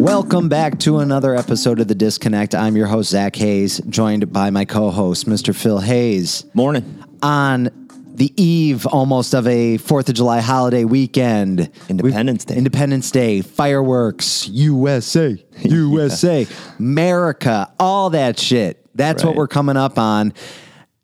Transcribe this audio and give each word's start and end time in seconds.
Welcome 0.00 0.48
back 0.48 0.78
to 0.78 1.00
another 1.00 1.36
episode 1.36 1.78
of 1.78 1.86
The 1.86 1.94
Disconnect. 1.94 2.54
I'm 2.54 2.74
your 2.74 2.86
host, 2.86 3.10
Zack 3.10 3.36
Hayes, 3.36 3.82
joined 3.86 4.32
by 4.32 4.48
my 4.48 4.64
co 4.64 4.90
host, 4.90 5.28
Mr. 5.28 5.54
Phil 5.54 5.78
Hayes. 5.78 6.46
Morning. 6.54 7.04
On 7.22 7.68
the 8.14 8.32
eve 8.42 8.86
almost 8.86 9.34
of 9.34 9.46
a 9.46 9.76
4th 9.76 10.08
of 10.08 10.14
July 10.14 10.40
holiday 10.40 10.84
weekend, 10.84 11.70
Independence 11.90 12.46
Day. 12.46 12.56
Independence 12.56 13.10
Day, 13.10 13.42
fireworks, 13.42 14.48
USA, 14.48 15.36
USA, 15.58 16.46
America, 16.78 17.70
all 17.78 18.08
that 18.08 18.38
shit. 18.38 18.82
That's 18.94 19.22
what 19.22 19.34
we're 19.34 19.48
coming 19.48 19.76
up 19.76 19.98
on. 19.98 20.32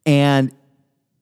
And 0.07 0.53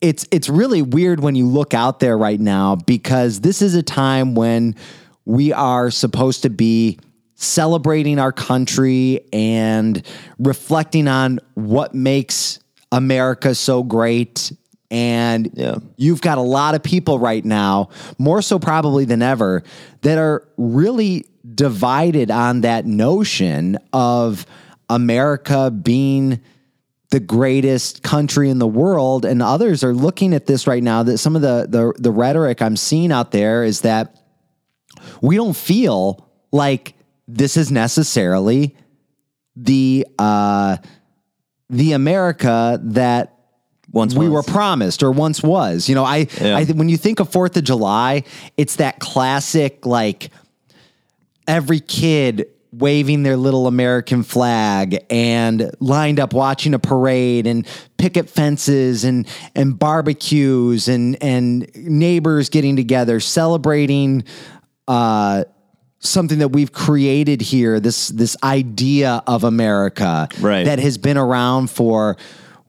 it's 0.00 0.28
it's 0.30 0.48
really 0.48 0.80
weird 0.82 1.18
when 1.18 1.34
you 1.34 1.48
look 1.48 1.74
out 1.74 1.98
there 1.98 2.16
right 2.16 2.38
now 2.38 2.76
because 2.76 3.40
this 3.40 3.60
is 3.60 3.74
a 3.74 3.82
time 3.82 4.36
when 4.36 4.76
we 5.24 5.52
are 5.52 5.90
supposed 5.90 6.42
to 6.42 6.50
be 6.50 7.00
celebrating 7.36 8.18
our 8.18 8.32
country 8.32 9.20
and 9.32 10.04
reflecting 10.38 11.08
on 11.08 11.40
what 11.54 11.94
makes 11.94 12.58
America 12.92 13.54
so 13.54 13.82
great 13.82 14.52
and 14.90 15.50
Yeah. 15.54 15.76
you've 15.96 16.20
got 16.20 16.38
a 16.38 16.42
lot 16.42 16.74
of 16.76 16.82
people 16.82 17.18
right 17.18 17.44
now 17.44 17.88
more 18.18 18.40
so 18.42 18.58
probably 18.58 19.04
than 19.04 19.22
ever 19.22 19.64
that 20.02 20.18
are 20.18 20.46
really 20.56 21.24
divided 21.54 22.30
on 22.30 22.60
that 22.60 22.86
notion 22.86 23.78
of 23.92 24.46
America 24.88 25.70
being 25.70 26.40
the 27.10 27.18
greatest 27.20 28.02
country 28.02 28.50
in 28.50 28.58
the 28.58 28.66
world 28.66 29.24
and 29.24 29.42
others 29.42 29.82
are 29.82 29.94
looking 29.94 30.34
at 30.34 30.46
this 30.46 30.66
right 30.66 30.82
now 30.82 31.02
that 31.02 31.18
some 31.18 31.34
of 31.34 31.42
the 31.42 31.66
the, 31.68 31.92
the 31.98 32.10
rhetoric 32.10 32.60
i'm 32.60 32.76
seeing 32.76 33.12
out 33.12 33.30
there 33.30 33.62
is 33.64 33.82
that 33.82 34.20
we 35.20 35.36
don't 35.36 35.56
feel 35.56 36.28
like 36.50 36.94
this 37.36 37.56
is 37.56 37.70
necessarily 37.70 38.76
the 39.56 40.06
uh 40.18 40.76
the 41.70 41.92
america 41.92 42.78
that 42.82 43.38
Once 43.92 44.14
we 44.14 44.28
was. 44.28 44.46
were 44.46 44.52
promised 44.52 45.02
or 45.02 45.10
once 45.10 45.42
was 45.42 45.88
you 45.88 45.94
know 45.94 46.04
i 46.04 46.26
Yeah. 46.40 46.56
i 46.56 46.64
when 46.64 46.88
you 46.88 46.96
think 46.96 47.20
of 47.20 47.30
4th 47.30 47.56
of 47.56 47.64
july 47.64 48.24
it's 48.56 48.76
that 48.76 48.98
classic 49.00 49.86
like 49.86 50.30
every 51.46 51.80
kid 51.80 52.46
waving 52.72 53.22
their 53.22 53.36
little 53.36 53.68
American 53.68 54.24
flag 54.24 55.04
and 55.08 55.70
lined 55.78 56.18
up 56.18 56.32
watching 56.32 56.74
a 56.74 56.78
parade 56.80 57.46
and 57.46 57.68
picket 57.98 58.28
fences 58.28 59.04
and 59.04 59.28
and 59.54 59.78
barbecues 59.78 60.88
and 60.88 61.16
and 61.22 61.70
neighbors 61.76 62.48
getting 62.48 62.74
together 62.74 63.20
celebrating 63.20 64.24
uh 64.88 65.44
something 66.04 66.38
that 66.38 66.48
we've 66.48 66.72
created 66.72 67.40
here 67.40 67.80
this 67.80 68.08
this 68.08 68.36
idea 68.42 69.22
of 69.26 69.44
America 69.44 70.28
Right. 70.40 70.64
that 70.64 70.78
has 70.78 70.98
been 70.98 71.16
around 71.16 71.70
for 71.70 72.16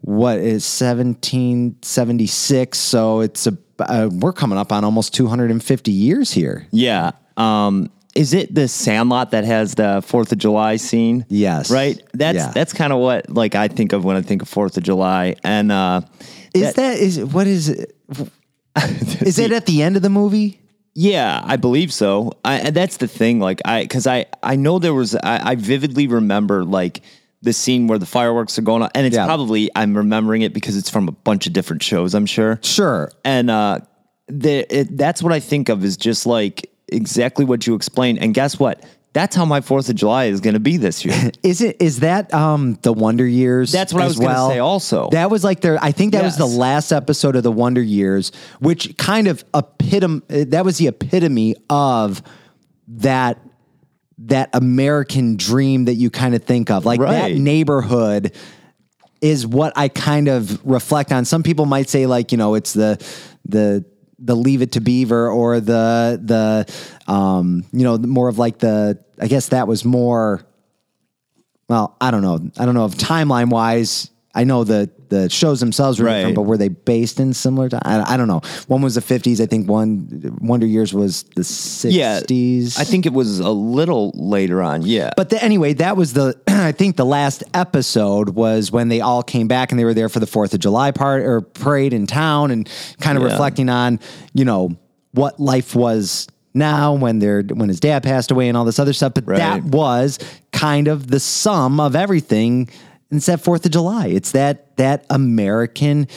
what 0.01 0.37
is 0.37 0.63
1776 0.63 2.77
so 2.77 3.19
it's 3.21 3.47
a 3.47 3.57
uh, 3.79 4.09
we're 4.11 4.33
coming 4.33 4.57
up 4.57 4.71
on 4.71 4.83
almost 4.85 5.13
250 5.13 5.91
years 5.91 6.31
here 6.31 6.67
Yeah. 6.71 7.11
Um, 7.37 7.91
is 8.15 8.33
it 8.33 8.55
the 8.55 8.69
Sandlot 8.69 9.31
that 9.31 9.43
has 9.43 9.75
the 9.75 10.01
Fourth 10.07 10.31
of 10.31 10.37
July 10.37 10.77
scene? 10.77 11.25
Yes. 11.27 11.69
Right. 11.69 12.01
That's 12.13 12.37
Yeah. 12.37 12.51
that's 12.53 12.71
kind 12.71 12.93
of 12.93 12.99
what 12.99 13.29
like 13.29 13.55
I 13.55 13.67
think 13.67 13.91
of 13.91 14.05
when 14.05 14.15
I 14.15 14.21
think 14.21 14.41
of 14.41 14.47
Fourth 14.47 14.77
of 14.77 14.83
July. 14.83 15.35
And 15.43 15.69
uh, 15.69 15.99
Is 16.53 16.75
that 16.75 16.97
is 16.97 17.19
what 17.19 17.45
is 17.47 17.67
it? 17.67 17.93
Is 19.21 19.37
it 19.37 19.51
at 19.51 19.65
the 19.65 19.81
end 19.81 19.97
of 19.97 20.01
the 20.01 20.09
movie? 20.09 20.61
Yeah, 20.95 21.41
I 21.43 21.57
believe 21.57 21.93
so. 21.93 22.31
I, 22.43 22.55
and 22.59 22.75
that's 22.75 22.97
the 22.97 23.07
thing. 23.07 23.39
Like 23.39 23.61
I, 23.65 23.83
because 23.83 24.07
I 24.07 24.25
I 24.41 24.55
know 24.55 24.79
there 24.79 24.93
was 24.93 25.13
I, 25.15 25.51
I 25.51 25.55
vividly 25.55 26.07
remember 26.07 26.63
like 26.63 27.01
the 27.41 27.53
scene 27.53 27.85
where 27.87 27.99
the 27.99 28.05
fireworks 28.05 28.57
are 28.57 28.61
going 28.63 28.81
on, 28.81 28.89
and 28.95 29.05
it's 29.05 29.15
Yeah. 29.15 29.25
probably 29.25 29.69
I'm 29.75 29.95
remembering 29.95 30.41
it 30.41 30.53
because 30.53 30.75
it's 30.77 30.89
from 30.89 31.07
a 31.07 31.11
bunch 31.11 31.45
of 31.47 31.53
different 31.53 31.83
shows. 31.83 32.15
I'm 32.15 32.25
sure. 32.25 32.59
Sure. 32.63 33.11
and 33.23 33.49
uh, 33.51 33.79
the, 34.27 34.65
it, 34.75 34.97
that's 34.97 35.21
what 35.21 35.31
I 35.31 35.39
think 35.39 35.69
of 35.69 35.83
is 35.83 35.97
just 35.97 36.25
like 36.25 36.71
exactly 36.87 37.45
what 37.45 37.67
you 37.67 37.75
explained. 37.75 38.19
And 38.19 38.33
guess 38.33 38.57
what? 38.57 38.83
That's 39.15 39.33
how 39.33 39.45
my 39.45 39.61
Fourth 39.61 39.87
of 39.87 39.95
July 39.95 40.25
is 40.25 40.41
going 40.41 40.55
to 40.55 40.59
be 40.59 40.75
this 40.75 41.05
year. 41.05 41.31
Is 41.41 41.61
it 41.61 41.77
is 41.79 42.01
that 42.01 42.33
um 42.33 42.77
the 42.81 42.91
Wonder 42.91 43.25
Years? 43.25 43.71
That's 43.71 43.93
what 43.93 44.03
I 44.03 44.07
as 44.07 44.17
was 44.17 44.27
gonna 44.27 44.53
say 44.53 44.59
also. 44.59 45.09
That 45.11 45.31
was 45.31 45.41
like 45.41 45.61
their 45.61 45.81
I 45.81 45.93
think 45.93 46.11
that 46.11 46.23
was 46.23 46.35
the 46.35 46.45
last 46.45 46.91
episode 46.91 47.37
of 47.37 47.43
the 47.43 47.51
Wonder 47.51 47.81
Years, 47.81 48.33
which 48.59 48.97
kind 48.97 49.29
of 49.29 49.45
epitome 49.53 50.21
that 50.27 50.65
was 50.65 50.77
the 50.77 50.87
epitome 50.87 51.55
of 51.69 52.21
that 52.89 53.39
that 54.17 54.49
American 54.51 55.37
dream 55.37 55.85
that 55.85 55.93
you 55.93 56.09
kind 56.09 56.35
of 56.35 56.43
think 56.43 56.69
of. 56.69 56.85
Like 56.85 56.99
that 56.99 57.35
neighborhood 57.35 58.35
is 59.21 59.47
what 59.47 59.71
I 59.77 59.87
kind 59.87 60.27
of 60.27 60.59
reflect 60.65 61.13
on. 61.13 61.23
Some 61.23 61.41
people 61.41 61.65
might 61.65 61.87
say 61.87 62.05
like, 62.05 62.33
you 62.33 62.37
know, 62.37 62.55
it's 62.55 62.73
the 62.73 63.01
the 63.45 63.85
the 64.19 64.35
leave 64.35 64.61
it 64.61 64.73
to 64.73 64.81
beaver 64.81 65.29
or 65.29 65.61
the 65.61 66.19
the 66.21 67.11
um 67.11 67.63
you 67.71 67.83
know 67.83 67.97
more 67.97 68.27
of 68.27 68.37
like 68.37 68.57
the 68.57 69.04
I 69.19 69.27
guess 69.27 69.49
that 69.49 69.67
was 69.67 69.85
more 69.85 70.45
well, 71.67 71.97
I 71.99 72.11
don't 72.11 72.21
know. 72.21 72.51
I 72.59 72.65
don't 72.65 72.75
know 72.75 72.85
if 72.85 72.93
timeline 72.93 73.49
wise, 73.49 74.11
I 74.35 74.43
know 74.43 74.63
the 74.63 74.89
the 75.07 75.29
shows 75.29 75.59
themselves 75.59 75.99
were 75.99 76.05
different, 76.07 76.25
Right. 76.25 76.35
but 76.35 76.41
were 76.43 76.57
they 76.57 76.67
based 76.67 77.19
in 77.19 77.33
similar 77.33 77.69
time? 77.69 77.81
I, 77.85 78.13
I 78.13 78.17
don't 78.17 78.27
know. 78.27 78.41
One 78.67 78.81
was 78.81 78.95
the 78.95 79.01
fifties. 79.01 79.39
I 79.39 79.45
think 79.45 79.69
one 79.69 80.37
Wonder 80.41 80.65
Years 80.67 80.93
was 80.93 81.23
the 81.35 81.89
yeah, 81.89 82.17
sixties. 82.17 82.77
I 82.77 82.83
think 82.83 83.05
it 83.05 83.13
was 83.13 83.39
a 83.39 83.49
little 83.49 84.11
later 84.15 84.61
on. 84.61 84.81
Yeah, 84.83 85.11
But 85.15 85.29
the, 85.29 85.41
anyway, 85.43 85.73
that 85.73 85.95
was 85.95 86.13
the 86.13 86.37
I 86.47 86.71
think 86.71 86.97
the 86.97 87.05
last 87.05 87.43
episode 87.53 88.29
was 88.29 88.71
when 88.71 88.89
they 88.89 88.99
all 89.01 89.23
came 89.23 89.47
back 89.47 89.71
and 89.71 89.79
they 89.79 89.85
were 89.85 89.93
there 89.93 90.09
for 90.09 90.19
the 90.19 90.27
Fourth 90.27 90.53
of 90.53 90.59
July 90.59 90.91
part 90.91 91.23
or 91.23 91.41
parade 91.41 91.93
in 91.93 92.05
town 92.05 92.51
and 92.51 92.69
kind 92.99 93.17
of 93.17 93.23
Yeah. 93.23 93.29
reflecting 93.31 93.69
on 93.69 93.99
you 94.33 94.43
know 94.45 94.75
what 95.13 95.39
life 95.39 95.75
was 95.75 96.27
now 96.55 96.93
when 96.93 97.19
their 97.19 97.41
when 97.43 97.69
his 97.69 97.79
dad 97.79 98.03
passed 98.03 98.31
away 98.31 98.47
and 98.47 98.57
all 98.57 98.65
this 98.65 98.79
other 98.79 98.93
stuff. 98.93 99.13
But 99.13 99.25
that 99.27 99.63
was 99.63 100.19
kind 100.51 100.87
of 100.87 101.07
the 101.07 101.19
sum 101.19 101.79
of 101.79 101.95
everything. 101.95 102.69
And 103.11 103.17
it's 103.17 103.27
that 103.27 103.41
Fourth 103.41 103.65
of 103.65 103.71
July. 103.71 104.07
It's 104.07 104.31
that 104.31 104.75
that 104.77 105.05
American 105.09 106.07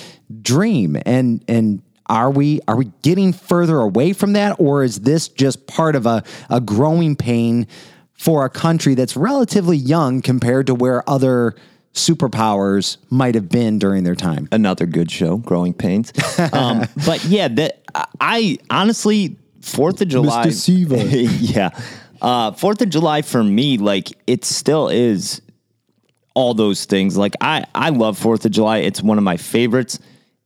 dream 0.42 0.96
and 1.04 1.44
and. 1.48 1.82
Are 2.10 2.30
we 2.30 2.62
are 2.66 2.74
we 2.74 2.90
getting 3.02 3.34
further 3.34 3.80
away 3.80 4.14
from 4.14 4.32
that, 4.32 4.58
or 4.58 4.82
is 4.82 5.00
this 5.00 5.28
just 5.28 5.66
part 5.66 5.94
of 5.94 6.06
a, 6.06 6.24
a 6.48 6.58
growing 6.58 7.16
pain 7.16 7.66
for 8.14 8.46
a 8.46 8.48
country 8.48 8.94
that's 8.94 9.14
relatively 9.14 9.76
young 9.76 10.22
compared 10.22 10.68
to 10.68 10.74
where 10.74 11.08
other 11.08 11.54
superpowers 11.94 12.96
might 13.10 13.34
have 13.34 13.48
been 13.48 13.78
during 13.78 14.04
their 14.04 14.14
time. 14.14 14.48
another 14.52 14.86
good 14.86 15.10
show, 15.10 15.36
Growing 15.36 15.74
Pains. 15.74 16.12
Um, 16.52 16.86
but 17.04 17.24
yeah, 17.24 17.48
that 17.48 17.82
I 18.20 18.58
honestly 18.70 19.36
Fourth 19.62 20.00
of 20.00 20.08
July. 20.08 20.50
Yeah, 20.68 21.70
uh, 22.20 22.52
Fourth 22.52 22.82
of 22.82 22.90
July 22.90 23.22
for 23.22 23.42
me, 23.42 23.78
like 23.78 24.10
it 24.26 24.44
still 24.44 24.88
is 24.88 25.40
all 26.34 26.54
those 26.54 26.84
things. 26.84 27.16
Like 27.16 27.34
I, 27.40 27.64
I 27.74 27.90
love 27.90 28.18
Fourth 28.18 28.44
of 28.44 28.52
July. 28.52 28.78
It's 28.78 29.02
one 29.02 29.18
of 29.18 29.24
my 29.24 29.36
favorites. 29.36 29.98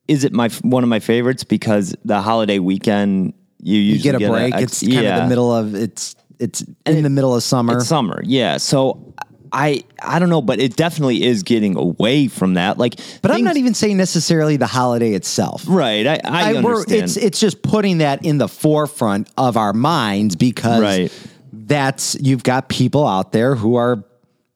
Is 0.08 0.24
it 0.24 0.32
my 0.32 0.48
one 0.62 0.82
of 0.82 0.88
my 0.88 1.00
favorites 1.00 1.44
because 1.44 1.94
the 2.04 2.20
holiday 2.20 2.58
weekend 2.58 3.34
you 3.60 3.78
You 3.78 3.92
usually 3.94 4.18
get 4.18 4.22
a 4.22 4.30
break. 4.30 4.54
ex- 4.54 4.62
it's 4.62 4.80
kind 4.82 4.96
of 4.98 5.04
yeah. 5.04 5.20
the 5.20 5.28
middle 5.28 5.52
of 5.54 5.74
it's 5.74 6.16
it's 6.38 6.64
in 6.86 7.02
the 7.04 7.10
middle 7.10 7.34
of 7.34 7.42
summer. 7.42 7.76
It's 7.76 7.86
summer, 7.86 8.20
yeah. 8.24 8.56
So 8.56 9.14
I 9.52 9.84
I 10.00 10.18
don't 10.18 10.30
know, 10.30 10.40
but 10.42 10.60
it 10.60 10.76
definitely 10.76 11.22
is 11.24 11.42
getting 11.42 11.76
away 11.76 12.28
from 12.28 12.54
that. 12.54 12.78
Like, 12.78 12.94
but 13.20 13.30
I'm 13.30 13.44
not 13.44 13.56
even 13.58 13.74
saying 13.74 13.96
necessarily 13.98 14.56
the 14.56 14.66
holiday 14.66 15.12
itself. 15.12 15.64
right. 15.68 16.06
I 16.06 16.20
I, 16.24 16.52
I- 16.52 16.54
understand. 16.54 17.02
it's 17.02 17.16
it's 17.16 17.38
just 17.40 17.62
putting 17.62 17.98
that 17.98 18.24
in 18.24 18.38
the 18.38 18.48
forefront 18.48 19.28
of 19.36 19.56
our 19.56 19.72
minds 19.72 20.36
because 20.36 20.80
Right. 20.82 21.12
that's 21.52 22.16
you've 22.20 22.42
got 22.42 22.68
people 22.68 23.06
out 23.06 23.32
there 23.32 23.54
who 23.54 23.76
are 23.76 24.02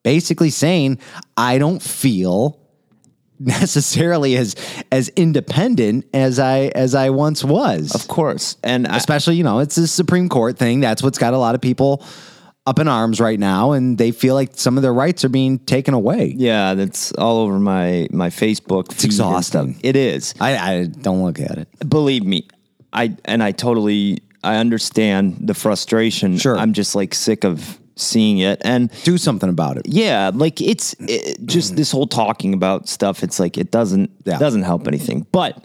basically 0.02 0.50
saying 0.50 0.98
I 1.36 1.58
don't 1.58 1.82
feel 1.82 2.58
necessarily 3.38 4.34
as 4.36 4.56
as 4.90 5.10
independent 5.10 6.06
as 6.14 6.38
I 6.38 6.72
as 6.74 6.94
I 6.94 7.10
once 7.10 7.44
was. 7.44 7.94
of 7.94 8.08
course, 8.08 8.56
and 8.64 8.86
I, 8.88 8.96
especially 8.96 9.36
you 9.36 9.44
know 9.44 9.58
it's 9.58 9.76
a 9.76 9.86
supreme 9.86 10.28
court 10.30 10.56
thing 10.58 10.80
that's 10.80 11.02
what's 11.02 11.18
got 11.18 11.34
a 11.34 11.38
lot 11.38 11.54
of 11.54 11.60
people 11.60 12.02
up 12.66 12.78
in 12.78 12.88
arms 12.88 13.20
right 13.20 13.38
now 13.38 13.72
and 13.72 13.96
they 13.96 14.10
feel 14.10 14.34
like 14.34 14.50
some 14.54 14.76
of 14.76 14.82
their 14.82 14.92
rights 14.94 15.24
are 15.24 15.28
being 15.28 15.58
taken 15.60 15.94
away 15.94 16.34
Yeah, 16.36 16.74
that's 16.74 17.12
all 17.12 17.38
over 17.38 17.58
my 17.58 18.08
my 18.10 18.28
Facebook. 18.30 18.90
It's 18.92 19.04
exhausting. 19.04 19.78
It 19.82 19.94
is. 19.96 20.34
I, 20.40 20.56
I 20.56 20.84
don't 20.86 21.22
look 21.22 21.38
at 21.40 21.58
it 21.58 21.68
Believe 21.88 22.24
me, 22.24 22.48
I 22.92 23.16
and 23.24 23.42
I 23.42 23.52
totally 23.52 24.18
I 24.42 24.56
understand 24.56 25.38
the 25.40 25.54
frustration. 25.54 26.38
Sure. 26.38 26.56
I'm 26.56 26.72
just 26.72 26.94
like 26.94 27.14
sick 27.14 27.44
of 27.44 27.78
seeing 27.98 28.38
it, 28.38 28.60
and 28.62 28.90
do 29.04 29.16
something 29.16 29.48
about 29.48 29.78
it 29.78 29.86
yeah, 29.88 30.30
like 30.34 30.60
it's 30.60 30.94
it, 31.00 31.38
just 31.46 31.76
this 31.76 31.90
whole 31.90 32.06
talking 32.06 32.52
about 32.52 32.88
stuff. 32.88 33.22
It's 33.22 33.40
like 33.40 33.56
it 33.56 33.70
doesn't 33.70 34.10
Yeah. 34.24 34.38
doesn't 34.38 34.62
help 34.62 34.86
anything, 34.88 35.26
but. 35.32 35.62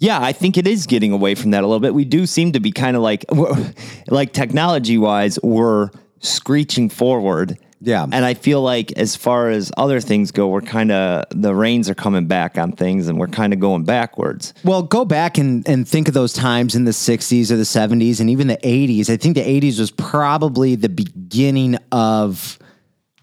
Yeah, 0.00 0.20
I 0.22 0.30
think 0.32 0.56
it 0.56 0.68
is 0.68 0.86
getting 0.86 1.10
away 1.10 1.34
from 1.34 1.50
that 1.50 1.64
a 1.64 1.66
little 1.66 1.80
bit. 1.80 1.92
We 1.92 2.04
do 2.04 2.24
seem 2.24 2.52
to 2.52 2.60
be 2.60 2.70
kind 2.70 2.96
of 2.96 3.02
like, 3.02 3.24
like 4.06 4.32
technology 4.32 4.96
wise, 4.96 5.40
we're 5.42 5.90
screeching 6.20 6.88
forward. 6.88 7.58
Yeah. 7.80 8.02
And 8.02 8.24
I 8.24 8.34
feel 8.34 8.60
like 8.60 8.90
as 8.92 9.14
far 9.14 9.50
as 9.50 9.70
other 9.76 10.00
things 10.00 10.32
go, 10.32 10.48
we're 10.48 10.62
kind 10.62 10.90
of 10.90 11.26
the 11.30 11.54
reins 11.54 11.88
are 11.88 11.94
coming 11.94 12.26
back 12.26 12.58
on 12.58 12.72
things 12.72 13.06
and 13.06 13.20
we're 13.20 13.28
kind 13.28 13.52
of 13.52 13.60
going 13.60 13.84
backwards. 13.84 14.52
Well, 14.64 14.82
go 14.82 15.04
back 15.04 15.38
and, 15.38 15.66
and 15.68 15.86
think 15.86 16.08
of 16.08 16.14
those 16.14 16.32
times 16.32 16.74
in 16.74 16.86
the 16.86 16.90
60s 16.90 17.52
or 17.52 17.56
the 17.56 17.62
70s 17.62 18.18
and 18.18 18.28
even 18.30 18.48
the 18.48 18.56
80s. 18.56 19.08
I 19.08 19.16
think 19.16 19.36
the 19.36 19.42
80s 19.60 19.78
was 19.78 19.92
probably 19.92 20.74
the 20.74 20.88
beginning 20.88 21.76
of 21.92 22.58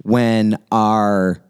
when 0.03 0.57
our 0.71 1.41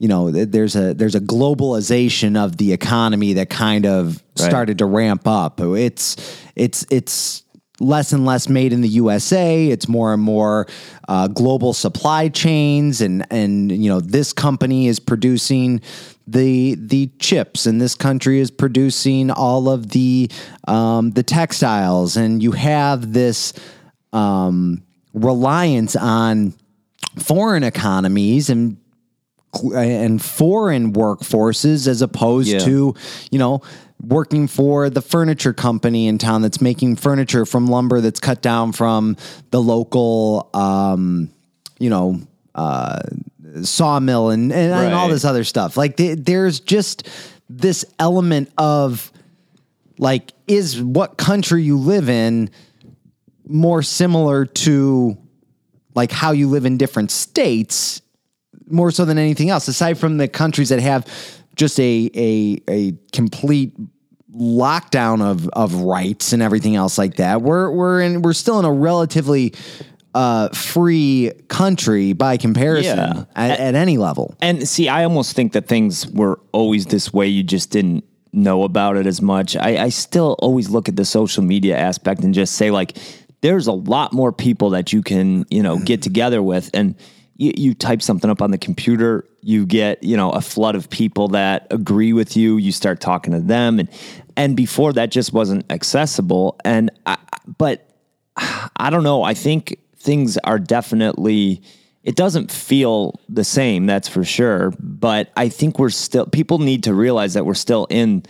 you 0.00 0.08
know 0.08 0.30
there's 0.30 0.76
a 0.76 0.94
there's 0.94 1.16
a 1.16 1.20
globalization 1.20 2.36
of 2.36 2.56
the 2.56 2.72
economy 2.72 3.34
that 3.34 3.50
kind 3.50 3.86
of 3.86 4.22
Right. 4.38 4.48
started 4.48 4.78
to 4.78 4.86
ramp 4.86 5.26
up. 5.26 5.60
It's 5.60 6.16
it's 6.54 6.86
it's 6.90 7.42
less 7.80 8.12
and 8.12 8.24
less 8.24 8.48
made 8.48 8.72
in 8.72 8.80
the 8.80 8.88
USA. 8.88 9.66
It's 9.66 9.88
more 9.88 10.12
and 10.12 10.22
more 10.22 10.66
uh, 11.08 11.28
global 11.28 11.72
supply 11.72 12.28
chains, 12.28 13.00
and 13.00 13.26
and 13.30 13.70
you 13.70 13.88
know 13.88 14.00
this 14.00 14.32
company 14.32 14.86
is 14.86 14.98
producing 15.00 15.80
the 16.26 16.74
the 16.76 17.10
chips, 17.18 17.66
and 17.66 17.80
this 17.80 17.94
country 17.94 18.40
is 18.40 18.50
producing 18.50 19.30
all 19.30 19.68
of 19.68 19.90
the 19.90 20.30
um, 20.66 21.12
the 21.12 21.22
textiles, 21.22 22.16
and 22.16 22.42
you 22.42 22.52
have 22.52 23.12
this 23.12 23.52
um, 24.12 24.82
reliance 25.14 25.96
on 25.96 26.54
foreign 27.18 27.64
economies 27.64 28.48
and 28.50 28.76
and 29.74 30.22
foreign 30.22 30.92
workforces 30.92 31.86
as 31.88 32.02
opposed 32.02 32.48
Yeah. 32.48 32.58
to 32.60 32.94
you 33.30 33.38
know 33.38 33.62
working 34.00 34.46
for 34.46 34.90
the 34.90 35.00
furniture 35.02 35.52
company 35.52 36.06
in 36.06 36.18
town 36.18 36.42
that's 36.42 36.60
making 36.60 36.96
furniture 36.96 37.44
from 37.46 37.66
lumber 37.66 38.00
that's 38.00 38.20
cut 38.20 38.42
down 38.42 38.72
from 38.72 39.16
the 39.50 39.60
local 39.60 40.50
um, 40.54 41.30
you 41.78 41.90
know 41.90 42.20
uh, 42.54 43.00
sawmill 43.62 44.30
and, 44.30 44.52
and, 44.52 44.72
and 44.72 44.94
all 44.94 45.06
Right. 45.06 45.12
this 45.12 45.24
other 45.24 45.44
stuff 45.44 45.76
like 45.76 45.96
th- 45.96 46.18
there's 46.22 46.60
just 46.60 47.08
this 47.48 47.84
element 47.98 48.52
of 48.58 49.10
like 49.98 50.32
is 50.46 50.80
what 50.80 51.16
country 51.16 51.62
you 51.62 51.78
live 51.78 52.08
in 52.08 52.50
more 53.48 53.82
similar 53.82 54.44
to 54.44 55.16
like 55.94 56.12
how 56.12 56.32
you 56.32 56.48
live 56.48 56.66
in 56.66 56.76
different 56.76 57.10
states 57.10 58.02
more 58.70 58.90
so 58.90 59.04
than 59.04 59.18
anything 59.18 59.50
else 59.50 59.68
aside 59.68 59.98
from 59.98 60.16
the 60.18 60.28
countries 60.28 60.68
that 60.70 60.80
have 60.80 61.06
just 61.56 61.78
a 61.80 62.10
a 62.14 62.60
a 62.68 62.92
complete 63.12 63.72
lockdown 64.34 65.22
of 65.22 65.48
of 65.50 65.74
rights 65.74 66.32
and 66.32 66.42
everything 66.42 66.76
else 66.76 66.98
like 66.98 67.16
that 67.16 67.42
we're 67.42 67.70
we're 67.70 68.00
in 68.00 68.22
we're 68.22 68.32
still 68.32 68.58
in 68.58 68.64
a 68.64 68.72
relatively 68.72 69.54
uh 70.14 70.48
free 70.50 71.32
country 71.48 72.12
by 72.12 72.36
comparison 72.36 72.98
Yeah. 72.98 73.24
at, 73.34 73.58
at 73.58 73.74
any 73.74 73.96
level 73.98 74.36
And 74.40 74.68
see, 74.68 74.88
I 74.88 75.04
almost 75.04 75.34
think 75.34 75.52
that 75.52 75.66
things 75.66 76.06
were 76.08 76.38
always 76.52 76.86
this 76.86 77.12
way. 77.12 77.26
You 77.26 77.42
just 77.42 77.70
didn't 77.70 78.04
know 78.32 78.62
about 78.64 78.96
it 78.96 79.06
as 79.06 79.20
much. 79.22 79.56
I, 79.56 79.84
I 79.84 79.88
still 79.90 80.36
always 80.40 80.68
look 80.70 80.88
at 80.88 80.96
the 80.96 81.04
social 81.04 81.42
media 81.42 81.76
aspect 81.76 82.22
and 82.22 82.32
just 82.34 82.54
say, 82.56 82.70
like, 82.70 82.96
there's 83.40 83.66
a 83.66 83.72
lot 83.72 84.12
more 84.12 84.32
people 84.32 84.70
that 84.70 84.92
you 84.92 85.02
can, 85.02 85.44
you 85.50 85.62
know, 85.62 85.78
get 85.78 86.02
together 86.02 86.42
with. 86.42 86.70
And 86.74 86.94
you, 87.38 87.52
you 87.56 87.74
type 87.74 88.02
something 88.02 88.28
up 88.28 88.42
on 88.42 88.50
the 88.50 88.58
computer, 88.58 89.24
you 89.40 89.64
get, 89.64 90.02
you 90.02 90.16
know, 90.16 90.30
a 90.30 90.40
flood 90.40 90.74
of 90.74 90.90
people 90.90 91.28
that 91.28 91.68
agree 91.70 92.12
with 92.12 92.36
you. 92.36 92.58
You 92.58 92.72
start 92.72 93.00
talking 93.00 93.32
to 93.32 93.40
them. 93.40 93.78
And, 93.78 93.88
and 94.36 94.56
before 94.56 94.92
that 94.94 95.10
just 95.10 95.32
wasn't 95.32 95.70
accessible. 95.72 96.60
And, 96.64 96.90
I, 97.06 97.16
but 97.56 97.88
I 98.76 98.90
don't 98.90 99.04
know. 99.04 99.22
I 99.22 99.34
think 99.34 99.78
things 99.96 100.36
are 100.38 100.58
definitely. 100.58 101.62
It 102.04 102.16
doesn't 102.16 102.50
feel 102.50 103.20
the 103.28 103.44
same, 103.44 103.84
that's 103.84 104.08
for 104.08 104.24
sure. 104.24 104.72
But 104.78 105.30
I 105.36 105.48
think 105.48 105.78
we're 105.78 105.90
still. 105.90 106.26
People 106.26 106.58
need 106.58 106.84
to 106.84 106.94
realize 106.94 107.34
that 107.34 107.44
we're 107.44 107.54
still 107.54 107.86
in 107.90 108.24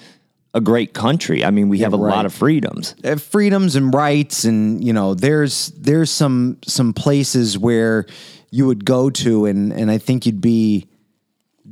a 0.55 0.61
great 0.61 0.95
country. 0.95 1.45
I 1.45 1.51
mean, 1.51 1.69
we 1.69 1.79
have 1.81 1.93
a 1.93 1.99
right. 1.99 2.15
lot 2.15 2.27
of 2.27 2.35
freedoms. 2.35 2.95
uh, 3.05 3.17
freedoms 3.17 3.77
and 3.77 3.95
rights 3.95 4.45
and 4.45 4.83
you 4.83 4.93
know 4.93 5.15
there's 5.15 5.69
there's 5.77 6.11
some 6.11 6.59
some 6.65 6.93
places 6.93 7.59
where 7.59 8.07
you 8.51 8.67
would 8.67 8.85
go 8.85 9.11
to 9.11 9.47
and 9.47 9.73
and 9.73 9.91
I 9.91 9.99
think 9.99 10.27
you'd 10.27 10.41
be 10.41 10.87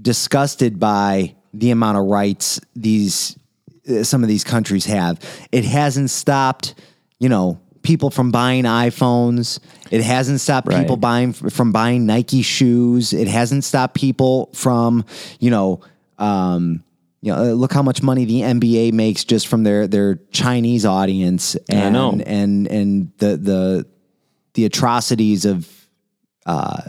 disgusted 0.00 0.78
by 0.78 1.34
the 1.55 1.70
amount 1.70 1.99
of 1.99 2.05
rights 2.05 2.61
these 2.75 3.38
uh, 3.88 4.02
some 4.02 4.23
of 4.23 4.28
these 4.28 4.44
countries 4.44 4.84
have 4.87 5.19
it 5.52 5.64
hasn't 5.64 6.11
stopped 6.11 6.75
you 7.19 7.28
know 7.28 7.58
people 7.82 8.11
from 8.11 8.31
buying 8.31 8.64
iPhones 8.64 9.58
it 9.90 10.02
hasn't 10.02 10.40
stopped 10.40 10.69
Right. 10.69 10.81
people 10.81 10.96
buying 10.96 11.32
from 11.32 11.73
buying 11.73 12.05
Nike 12.05 12.43
shoes 12.43 13.12
it 13.12 13.29
hasn't 13.29 13.64
stopped 13.64 13.94
people 13.94 14.50
from 14.52 15.05
you 15.40 15.50
know 15.50 15.81
um 16.19 16.82
you 17.22 17.32
know, 17.32 17.55
look 17.55 17.72
how 17.72 17.82
much 17.82 18.02
money 18.05 18.25
the 18.25 18.43
NBA 18.43 18.93
makes 18.93 19.25
just 19.25 19.49
from 19.49 19.64
their 19.64 19.88
their 19.88 20.17
Chinese 20.31 20.87
audience, 20.87 21.56
and 21.69 21.94
know. 21.94 22.11
and 22.25 22.69
and 22.69 23.11
the 23.19 23.37
the 23.37 23.87
the 24.55 24.64
atrocities 24.64 25.44
of 25.44 25.69
uh, 26.46 26.81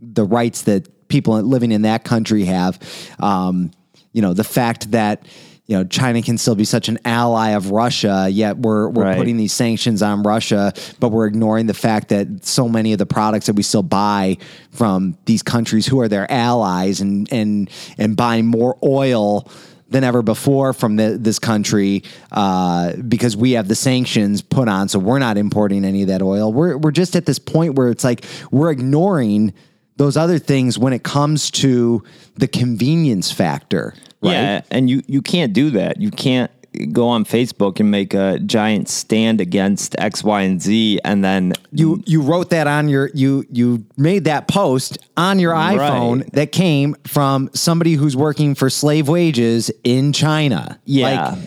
the 0.00 0.24
rights 0.24 0.62
that 0.62 1.08
people 1.08 1.40
living 1.42 1.72
in 1.72 1.82
that 1.82 2.04
country 2.04 2.44
have. 2.44 2.78
Um, 3.18 3.70
you 4.12 4.22
know, 4.22 4.32
the 4.34 4.44
fact 4.44 4.90
that 4.92 5.26
you 5.66 5.76
know 5.76 5.84
China 5.84 6.22
can 6.22 6.38
still 6.38 6.54
be 6.54 6.64
such 6.64 6.88
an 6.88 6.98
ally 7.04 7.50
of 7.50 7.70
Russia, 7.70 8.28
yet 8.30 8.56
we're 8.56 8.88
we're 8.88 9.04
Right. 9.04 9.16
putting 9.18 9.36
these 9.36 9.52
sanctions 9.52 10.00
on 10.02 10.22
Russia, 10.22 10.72
but 11.00 11.10
we're 11.10 11.26
ignoring 11.26 11.66
the 11.66 11.74
fact 11.74 12.08
that 12.10 12.46
so 12.46 12.68
many 12.68 12.92
of 12.92 12.98
the 12.98 13.06
products 13.06 13.46
that 13.46 13.54
we 13.56 13.62
still 13.62 13.82
buy 13.82 14.36
from 14.70 15.16
these 15.26 15.42
countries 15.42 15.86
who 15.86 16.00
are 16.00 16.08
their 16.08 16.30
allies, 16.30 17.00
and 17.00 17.30
and 17.32 17.68
and 17.98 18.16
buying 18.16 18.46
more 18.46 18.76
oil 18.84 19.50
than 19.88 20.04
ever 20.04 20.22
before 20.22 20.72
from 20.72 20.96
the, 20.96 21.16
this 21.18 21.38
country 21.38 22.02
uh, 22.32 22.94
because 23.08 23.36
we 23.36 23.52
have 23.52 23.68
the 23.68 23.74
sanctions 23.74 24.42
put 24.42 24.68
on, 24.68 24.88
so 24.88 24.98
we're 24.98 25.18
not 25.18 25.36
importing 25.36 25.84
any 25.84 26.02
of 26.02 26.08
that 26.08 26.22
oil. 26.22 26.52
We're 26.52 26.76
we're 26.76 26.90
just 26.90 27.16
at 27.16 27.26
this 27.26 27.38
point 27.38 27.74
where 27.74 27.88
it's 27.88 28.04
like 28.04 28.24
we're 28.50 28.70
ignoring 28.70 29.52
those 29.96 30.16
other 30.16 30.38
things 30.38 30.78
when 30.78 30.92
it 30.92 31.02
comes 31.02 31.50
to 31.50 32.02
the 32.34 32.48
convenience 32.48 33.32
factor. 33.32 33.94
Right? 34.22 34.32
Yeah, 34.32 34.62
and 34.70 34.90
you 34.90 35.02
you 35.06 35.22
can't 35.22 35.52
do 35.52 35.70
that. 35.70 36.00
You 36.00 36.10
can't 36.10 36.50
go 36.92 37.08
on 37.08 37.24
Facebook 37.24 37.80
and 37.80 37.90
make 37.90 38.14
a 38.14 38.38
giant 38.40 38.88
stand 38.88 39.40
against 39.40 39.94
X, 39.98 40.22
Y, 40.22 40.42
and 40.42 40.60
Z, 40.62 41.00
and 41.04 41.24
then 41.24 41.52
You 41.72 42.02
you 42.06 42.22
wrote 42.22 42.50
that 42.50 42.66
on 42.66 42.88
your 42.88 43.10
you 43.14 43.44
you 43.50 43.84
made 43.96 44.24
that 44.24 44.48
post 44.48 44.98
on 45.16 45.38
your 45.38 45.52
iPhone 45.54 46.20
Right. 46.22 46.32
that 46.32 46.52
came 46.52 46.94
from 47.06 47.50
somebody 47.54 47.94
who's 47.94 48.16
working 48.16 48.54
for 48.54 48.68
slave 48.70 49.08
wages 49.08 49.70
in 49.84 50.12
China. 50.12 50.78
yeah, 50.84 51.30
Like, 51.34 51.38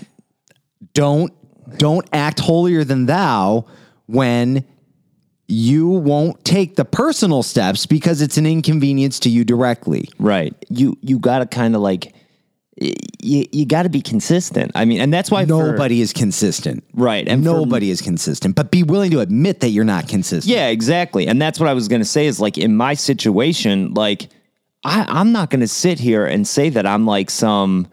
don't 0.93 1.33
don't 1.77 2.07
act 2.13 2.39
holier 2.39 2.83
than 2.83 3.05
thou 3.05 3.65
when 4.07 4.63
you 5.47 5.87
won't 5.87 6.43
take 6.45 6.75
the 6.75 6.85
personal 6.85 7.41
steps 7.43 7.85
because 7.85 8.21
it's 8.21 8.37
an 8.37 8.45
inconvenience 8.45 9.19
to 9.19 9.29
you 9.29 9.43
directly. 9.43 10.07
right. 10.19 10.53
You 10.69 10.97
you 11.01 11.17
got 11.19 11.39
to 11.39 11.45
kind 11.45 11.75
of 11.75 11.81
like 11.81 12.13
you 13.21 13.45
you 13.51 13.65
got 13.65 13.83
to 13.83 13.89
be 13.89 14.01
consistent. 14.01 14.71
I 14.75 14.85
mean, 14.85 15.01
and 15.01 15.13
that's 15.13 15.29
why 15.29 15.43
for- 15.45 15.49
Nobody 15.71 16.01
is 16.01 16.13
consistent. 16.13 16.83
Right, 16.93 17.21
and 17.27 17.29
And 17.29 17.43
for- 17.43 17.51
nobody 17.51 17.89
is 17.91 18.01
consistent. 18.01 18.55
But 18.55 18.71
be 18.71 18.83
willing 18.83 19.11
to 19.11 19.19
admit 19.19 19.59
that 19.61 19.69
you're 19.69 19.83
not 19.85 20.07
consistent. 20.07 20.53
Yeah, 20.53 20.67
exactly. 20.67 21.27
And 21.27 21.41
that's 21.41 21.59
what 21.59 21.67
I 21.69 21.73
was 21.73 21.87
going 21.87 22.01
to 22.01 22.05
say 22.07 22.25
is 22.27 22.39
like 22.39 22.57
in 22.57 22.75
my 22.75 22.93
situation, 22.93 23.93
like 23.93 24.29
I, 24.83 25.05
I'm 25.09 25.31
not 25.31 25.49
going 25.49 25.59
to 25.61 25.67
sit 25.67 25.99
here 25.99 26.25
and 26.25 26.47
say 26.47 26.69
that 26.69 26.85
I'm 26.85 27.05
like 27.05 27.29
some, 27.29 27.87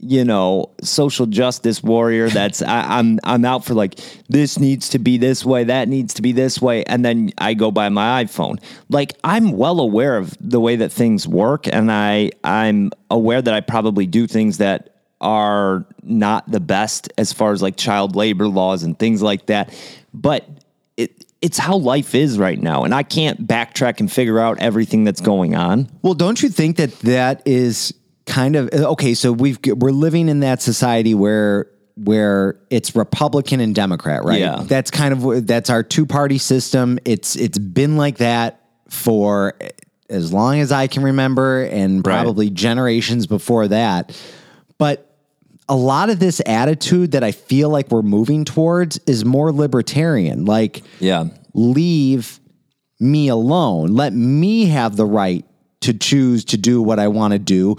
you 0.00 0.24
know, 0.24 0.70
social 0.80 1.26
justice 1.26 1.82
warrior. 1.82 2.28
That's 2.28 2.62
I, 2.62 2.98
I'm 2.98 3.18
I'm 3.24 3.44
out 3.44 3.64
for 3.64 3.74
like 3.74 3.98
this 4.28 4.58
needs 4.58 4.88
to 4.90 4.98
be 4.98 5.18
this 5.18 5.44
way, 5.44 5.64
that 5.64 5.88
needs 5.88 6.14
to 6.14 6.22
be 6.22 6.32
this 6.32 6.60
way, 6.60 6.84
and 6.84 7.04
then 7.04 7.32
I 7.38 7.54
go 7.54 7.70
by 7.70 7.88
my 7.88 8.24
iPhone. 8.24 8.62
Like 8.88 9.14
I'm 9.24 9.52
well 9.52 9.80
aware 9.80 10.16
of 10.16 10.36
the 10.40 10.60
way 10.60 10.76
that 10.76 10.92
things 10.92 11.26
work, 11.26 11.66
and 11.66 11.90
I 11.90 12.30
I'm 12.44 12.92
aware 13.10 13.42
that 13.42 13.54
I 13.54 13.60
probably 13.60 14.06
do 14.06 14.26
things 14.26 14.58
that 14.58 14.94
are 15.20 15.84
not 16.02 16.48
the 16.48 16.60
best 16.60 17.12
as 17.18 17.32
far 17.32 17.52
as 17.52 17.60
like 17.60 17.76
child 17.76 18.14
labor 18.14 18.46
laws 18.46 18.84
and 18.84 18.96
things 18.98 19.20
like 19.20 19.46
that, 19.46 19.74
but 20.14 20.48
it 20.96 21.24
it's 21.42 21.58
how 21.58 21.76
life 21.76 22.14
is 22.14 22.36
right 22.36 22.60
now 22.60 22.82
and 22.82 22.92
i 22.92 23.04
can't 23.04 23.46
backtrack 23.46 24.00
and 24.00 24.10
figure 24.10 24.40
out 24.40 24.58
everything 24.58 25.04
that's 25.04 25.20
going 25.20 25.54
on 25.54 25.88
Well, 26.02 26.14
don't 26.14 26.42
you 26.42 26.48
think 26.48 26.76
that 26.78 26.98
that 27.00 27.42
is 27.46 27.94
kind 28.28 28.54
of 28.54 28.68
uh, 28.72 28.90
okay? 28.92 29.14
So 29.14 29.32
we've 29.32 29.58
we're 29.66 29.90
living 29.90 30.28
in 30.28 30.40
that 30.40 30.62
society 30.62 31.14
where 31.14 31.66
where 31.96 32.60
it's 32.70 32.94
Republican 32.94 33.58
and 33.58 33.74
Democrat, 33.74 34.24
right? 34.24 34.38
Yeah. 34.38 34.62
That's 34.64 34.90
kind 34.90 35.12
of 35.12 35.46
that's 35.46 35.70
our 35.70 35.82
two 35.82 36.06
party 36.06 36.38
system. 36.38 36.98
It's 37.04 37.34
it's 37.34 37.58
been 37.58 37.96
like 37.96 38.18
that 38.18 38.60
for 38.88 39.54
eh, 39.60 39.70
as 40.08 40.32
long 40.32 40.60
as 40.60 40.70
I 40.70 40.86
can 40.86 41.02
remember, 41.02 41.64
and 41.64 42.06
Right. 42.06 42.14
probably 42.14 42.50
generations 42.50 43.26
before 43.26 43.68
that. 43.68 44.16
But 44.78 45.04
a 45.68 45.76
lot 45.76 46.08
of 46.08 46.18
this 46.18 46.40
attitude 46.46 47.10
that 47.12 47.22
I 47.24 47.32
feel 47.32 47.68
like 47.68 47.90
we're 47.90 48.00
moving 48.02 48.44
towards 48.44 48.98
is 49.06 49.24
more 49.24 49.52
libertarian. 49.52 50.44
Like, 50.44 50.82
yeah 51.00 51.26
leave 51.58 52.40
me 53.00 53.28
alone. 53.28 53.88
Let 53.94 54.12
me 54.12 54.66
have 54.66 54.96
the 54.96 55.06
right 55.06 55.44
to 55.80 55.92
choose 55.92 56.44
to 56.46 56.56
do 56.56 56.82
what 56.82 56.98
I 56.98 57.08
want 57.08 57.32
to 57.32 57.38
do. 57.38 57.76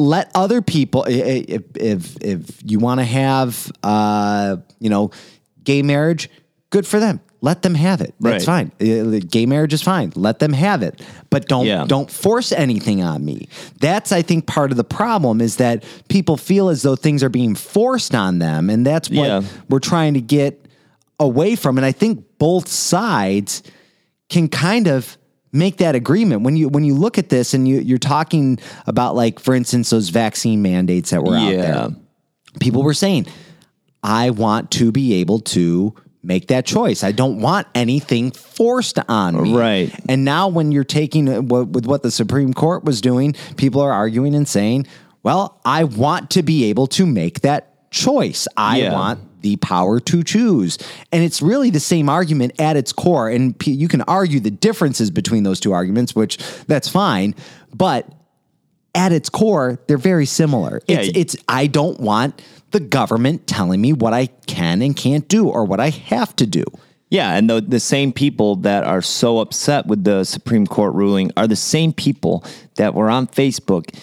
Let 0.00 0.30
other 0.34 0.62
people, 0.62 1.04
if 1.08 1.64
if, 1.76 2.16
if 2.22 2.62
you 2.64 2.78
want 2.78 3.00
to 3.00 3.04
have, 3.04 3.70
uh, 3.82 4.58
you 4.78 4.90
know, 4.90 5.10
gay 5.64 5.82
marriage, 5.82 6.30
good 6.70 6.86
for 6.86 7.00
them. 7.00 7.20
Let 7.40 7.62
them 7.62 7.74
have 7.74 8.00
it. 8.00 8.14
That's 8.20 8.46
Right. 8.46 8.70
fine. 8.78 9.20
Gay 9.28 9.44
marriage 9.46 9.72
is 9.72 9.82
fine. 9.82 10.12
Let 10.14 10.38
them 10.38 10.52
have 10.52 10.82
it, 10.84 11.00
but 11.30 11.48
don't 11.48 11.66
Yeah. 11.66 11.84
don't 11.86 12.08
force 12.10 12.52
anything 12.52 13.02
on 13.02 13.24
me. 13.24 13.48
That's 13.80 14.12
I 14.12 14.22
think 14.22 14.46
part 14.46 14.70
of 14.70 14.76
the 14.76 14.84
problem 14.84 15.40
is 15.40 15.56
that 15.56 15.82
people 16.08 16.36
feel 16.36 16.68
as 16.68 16.82
though 16.82 16.94
things 16.96 17.24
are 17.24 17.28
being 17.28 17.56
forced 17.56 18.14
on 18.14 18.38
them, 18.38 18.70
and 18.70 18.86
that's 18.86 19.10
what 19.10 19.26
Yeah. 19.26 19.42
we're 19.68 19.80
trying 19.80 20.14
to 20.14 20.20
get 20.20 20.64
away 21.18 21.56
from. 21.56 21.76
And 21.76 21.84
I 21.84 21.90
think 21.92 22.22
both 22.38 22.68
sides 22.68 23.64
can 24.28 24.46
kind 24.46 24.86
of 24.86 25.17
make 25.52 25.78
that 25.78 25.94
agreement 25.94 26.42
when 26.42 26.56
you 26.56 26.68
when 26.68 26.84
you 26.84 26.94
look 26.94 27.18
at 27.18 27.28
this 27.28 27.54
and 27.54 27.66
you, 27.66 27.78
you're 27.80 27.98
talking 27.98 28.58
about 28.86 29.14
like 29.16 29.38
for 29.40 29.54
instance 29.54 29.90
those 29.90 30.10
vaccine 30.10 30.60
mandates 30.62 31.10
that 31.10 31.22
were 31.22 31.36
out 31.36 31.50
Yeah. 31.52 31.62
there 31.62 31.88
people 32.60 32.82
were 32.82 32.94
saying 32.94 33.26
i 34.02 34.30
want 34.30 34.70
to 34.72 34.92
be 34.92 35.14
able 35.14 35.40
to 35.40 35.94
make 36.22 36.48
that 36.48 36.66
choice 36.66 37.02
i 37.04 37.12
don't 37.12 37.40
want 37.40 37.66
anything 37.74 38.30
forced 38.30 38.98
on 39.08 39.42
me 39.42 39.54
Right. 39.56 39.94
and 40.08 40.24
now 40.24 40.48
when 40.48 40.72
you're 40.72 40.84
taking 40.84 41.28
uh, 41.28 41.40
what, 41.40 41.68
with 41.68 41.86
what 41.86 42.02
the 42.02 42.10
supreme 42.10 42.52
court 42.52 42.84
was 42.84 43.00
doing 43.00 43.34
people 43.56 43.80
are 43.80 43.92
arguing 43.92 44.34
and 44.34 44.46
saying 44.46 44.86
well 45.22 45.60
i 45.64 45.84
want 45.84 46.30
to 46.30 46.42
be 46.42 46.64
able 46.64 46.86
to 46.88 47.06
make 47.06 47.40
that 47.40 47.90
choice 47.90 48.46
i 48.56 48.78
Yeah. 48.80 48.92
want 48.92 49.20
the 49.42 49.56
power 49.56 50.00
to 50.00 50.22
choose. 50.22 50.78
And 51.12 51.22
it's 51.22 51.42
really 51.42 51.70
the 51.70 51.80
same 51.80 52.08
argument 52.08 52.60
at 52.60 52.76
its 52.76 52.92
core. 52.92 53.28
And 53.28 53.54
you 53.66 53.88
can 53.88 54.02
argue 54.02 54.40
the 54.40 54.50
differences 54.50 55.10
between 55.10 55.42
those 55.42 55.60
two 55.60 55.72
arguments, 55.72 56.14
which 56.14 56.38
that's 56.66 56.88
fine. 56.88 57.34
But 57.74 58.10
at 58.94 59.12
its 59.12 59.28
core, 59.28 59.78
they're 59.86 59.98
very 59.98 60.26
similar. 60.26 60.80
Yeah. 60.86 61.00
It's, 61.00 61.34
it's 61.34 61.44
I 61.48 61.66
don't 61.66 62.00
want 62.00 62.42
the 62.70 62.80
government 62.80 63.46
telling 63.46 63.80
me 63.80 63.92
what 63.92 64.12
I 64.12 64.26
can 64.46 64.82
and 64.82 64.96
can't 64.96 65.26
do 65.28 65.48
or 65.48 65.64
what 65.64 65.80
I 65.80 65.90
have 65.90 66.34
to 66.36 66.46
do. 66.46 66.64
Yeah, 67.10 67.36
and 67.36 67.48
the 67.48 67.62
the 67.62 67.80
same 67.80 68.12
people 68.12 68.56
that 68.56 68.84
are 68.84 69.00
so 69.00 69.38
upset 69.38 69.86
with 69.86 70.04
the 70.04 70.24
Supreme 70.24 70.66
Court 70.66 70.94
ruling 70.94 71.30
are 71.38 71.46
the 71.46 71.56
same 71.56 71.92
people 71.92 72.44
that 72.74 72.94
were 72.94 73.08
on 73.08 73.26
Facebook 73.26 73.94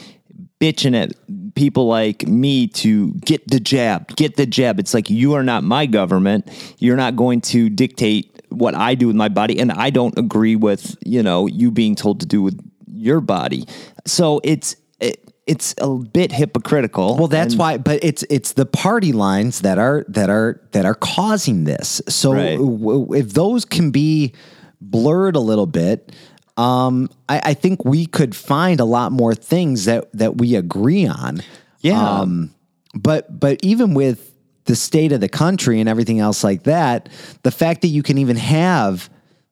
bitching 0.59 0.95
at 0.95 1.13
people 1.55 1.87
like 1.87 2.27
me 2.27 2.67
to 2.67 3.11
get 3.13 3.47
the 3.47 3.59
jab, 3.59 4.15
get 4.15 4.35
the 4.35 4.45
jab. 4.45 4.79
It's 4.79 4.93
like 4.93 5.09
you 5.09 5.33
are 5.33 5.43
not 5.43 5.63
my 5.63 5.85
government. 5.85 6.47
You're 6.79 6.95
not 6.97 7.15
going 7.15 7.41
to 7.41 7.69
dictate 7.69 8.41
what 8.49 8.73
I 8.75 8.95
do 8.95 9.07
with 9.07 9.15
my 9.15 9.27
body 9.29 9.59
and 9.59 9.71
I 9.71 9.89
don't 9.89 10.17
agree 10.17 10.55
with, 10.55 10.95
you 11.05 11.21
know, 11.23 11.47
you 11.47 11.71
being 11.71 11.95
told 11.95 12.19
to 12.21 12.25
do 12.25 12.41
with 12.41 12.59
your 12.87 13.19
body. 13.21 13.65
So 14.05 14.39
it's 14.43 14.75
it, 15.01 15.19
it's 15.45 15.75
a 15.79 15.89
bit 15.95 16.31
hypocritical. 16.31 17.17
Well, 17.17 17.27
that's 17.27 17.55
why, 17.55 17.77
but 17.77 18.01
it's 18.03 18.23
it's 18.29 18.53
the 18.53 18.65
party 18.65 19.11
lines 19.11 19.61
that 19.61 19.77
are 19.77 20.05
that 20.07 20.29
are 20.29 20.61
that 20.71 20.85
are 20.85 20.95
causing 20.95 21.65
this. 21.65 22.01
So 22.07 22.33
Right. 22.33 22.57
w- 22.57 23.13
if 23.13 23.33
those 23.33 23.65
can 23.65 23.91
be 23.91 24.33
blurred 24.81 25.35
a 25.35 25.39
little 25.39 25.65
bit, 25.65 26.11
um, 26.57 27.09
I, 27.27 27.41
I 27.43 27.53
think 27.53 27.83
we 27.83 28.05
could 28.05 28.35
find 28.35 28.79
a 28.79 28.85
lot 28.85 29.11
more 29.11 29.35
things 29.35 29.85
that 29.85 30.11
that 30.13 30.37
we 30.37 30.55
agree 30.55 31.05
on. 31.05 31.41
Yeah. 31.81 32.01
Um, 32.01 32.53
but 32.93 33.39
but 33.39 33.59
even 33.63 33.93
with 33.93 34.31
the 34.65 34.75
state 34.75 35.11
of 35.11 35.21
the 35.21 35.29
country 35.29 35.79
and 35.79 35.87
everything 35.87 36.19
else 36.19 36.43
like 36.43 36.63
that, 36.63 37.09
the 37.43 37.51
fact 37.51 37.81
that 37.81 37.89
you 37.89 38.01
can 38.01 38.17
even 38.17 38.37
have 38.37 39.09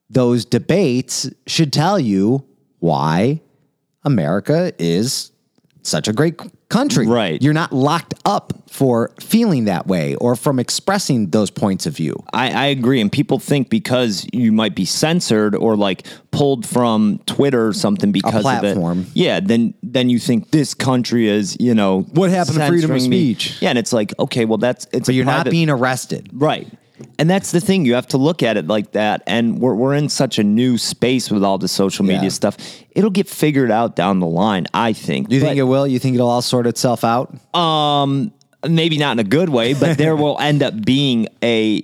those 0.09 0.45
debates 0.45 1.29
should 1.45 1.73
tell 1.73 1.99
you 1.99 2.45
why 2.79 3.41
America 4.03 4.73
is 4.79 5.31
such 5.83 6.07
a 6.07 6.13
great 6.13 6.39
country. 6.69 7.05
Right. 7.07 7.41
You're 7.41 7.53
not 7.53 7.71
locked 7.71 8.13
up 8.25 8.53
for 8.69 9.11
feeling 9.19 9.65
that 9.65 9.85
way 9.85 10.15
or 10.15 10.35
from 10.35 10.57
expressing 10.57 11.29
those 11.29 11.51
points 11.51 11.85
of 11.85 11.95
view. 11.95 12.15
I, 12.33 12.51
I 12.51 12.65
agree. 12.67 12.99
And 12.99 13.11
people 13.11 13.37
think 13.37 13.69
because 13.69 14.25
you 14.33 14.51
might 14.51 14.73
be 14.75 14.85
censored 14.85 15.55
or 15.55 15.75
like 15.75 16.07
pulled 16.31 16.65
from 16.65 17.19
Twitter 17.27 17.67
or 17.67 17.73
something 17.73 18.11
because 18.11 18.41
platform. 18.41 18.99
of 19.01 19.07
it. 19.09 19.15
Yeah, 19.15 19.39
then 19.39 19.75
then 19.83 20.09
you 20.09 20.17
think 20.17 20.49
this 20.51 20.73
country 20.73 21.27
is, 21.27 21.55
you 21.59 21.75
know 21.75 22.01
What 22.13 22.31
happened 22.31 22.57
to 22.57 22.67
freedom 22.67 22.91
of 22.91 23.01
censoring 23.01 23.09
me. 23.11 23.33
speech? 23.35 23.61
Yeah, 23.61 23.69
and 23.69 23.77
it's 23.77 23.93
like, 23.93 24.11
okay, 24.17 24.45
well 24.45 24.57
that's 24.57 24.85
it's 24.93 25.07
But 25.07 25.09
a 25.09 25.13
you're 25.13 25.25
not 25.25 25.49
being 25.49 25.69
arrested. 25.69 26.29
Right. 26.33 26.67
And 27.17 27.29
that's 27.29 27.51
the 27.51 27.59
thing. 27.59 27.85
You 27.85 27.95
have 27.95 28.07
to 28.09 28.17
look 28.17 28.43
at 28.43 28.55
it 28.57 28.67
like 28.67 28.91
that. 28.91 29.23
And 29.27 29.59
we're, 29.59 29.73
we're 29.73 29.95
in 29.95 30.09
such 30.09 30.37
a 30.39 30.43
new 30.43 30.77
space 30.77 31.31
with 31.31 31.43
all 31.43 31.57
the 31.57 31.67
social 31.67 32.05
media 32.05 32.23
Yeah. 32.23 32.29
stuff. 32.29 32.57
It'll 32.91 33.09
get 33.09 33.27
figured 33.27 33.71
out 33.71 33.95
down 33.95 34.19
the 34.19 34.27
line, 34.27 34.67
I 34.73 34.93
think. 34.93 35.29
Do 35.29 35.35
you 35.35 35.41
But- 35.41 35.47
think 35.47 35.57
it 35.59 35.63
will? 35.63 35.87
You 35.87 35.99
think 35.99 36.15
it'll 36.15 36.29
all 36.29 36.41
sort 36.43 36.67
itself 36.67 37.03
out? 37.03 37.35
Um, 37.55 38.31
maybe 38.67 38.97
not 38.97 39.13
in 39.13 39.19
a 39.19 39.23
good 39.27 39.49
way, 39.49 39.73
but 39.73 39.97
there 39.97 40.15
will 40.15 40.37
end 40.39 40.61
up 40.61 40.85
being 40.85 41.27
a, 41.43 41.81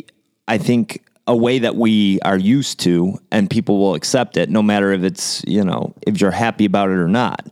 I 0.47 0.57
think, 0.59 1.03
a 1.27 1.35
way 1.35 1.59
that 1.59 1.75
we 1.75 2.19
are 2.21 2.37
used 2.37 2.79
to, 2.81 3.19
and 3.31 3.49
people 3.49 3.77
will 3.79 3.93
accept 3.95 4.35
it, 4.37 4.49
no 4.49 4.63
matter 4.63 4.91
if 4.93 5.03
it's 5.03 5.43
you 5.47 5.63
know 5.63 5.93
if 6.07 6.19
you're 6.19 6.31
happy 6.31 6.65
about 6.65 6.89
it 6.89 6.93
or 6.97 7.07
not. 7.07 7.47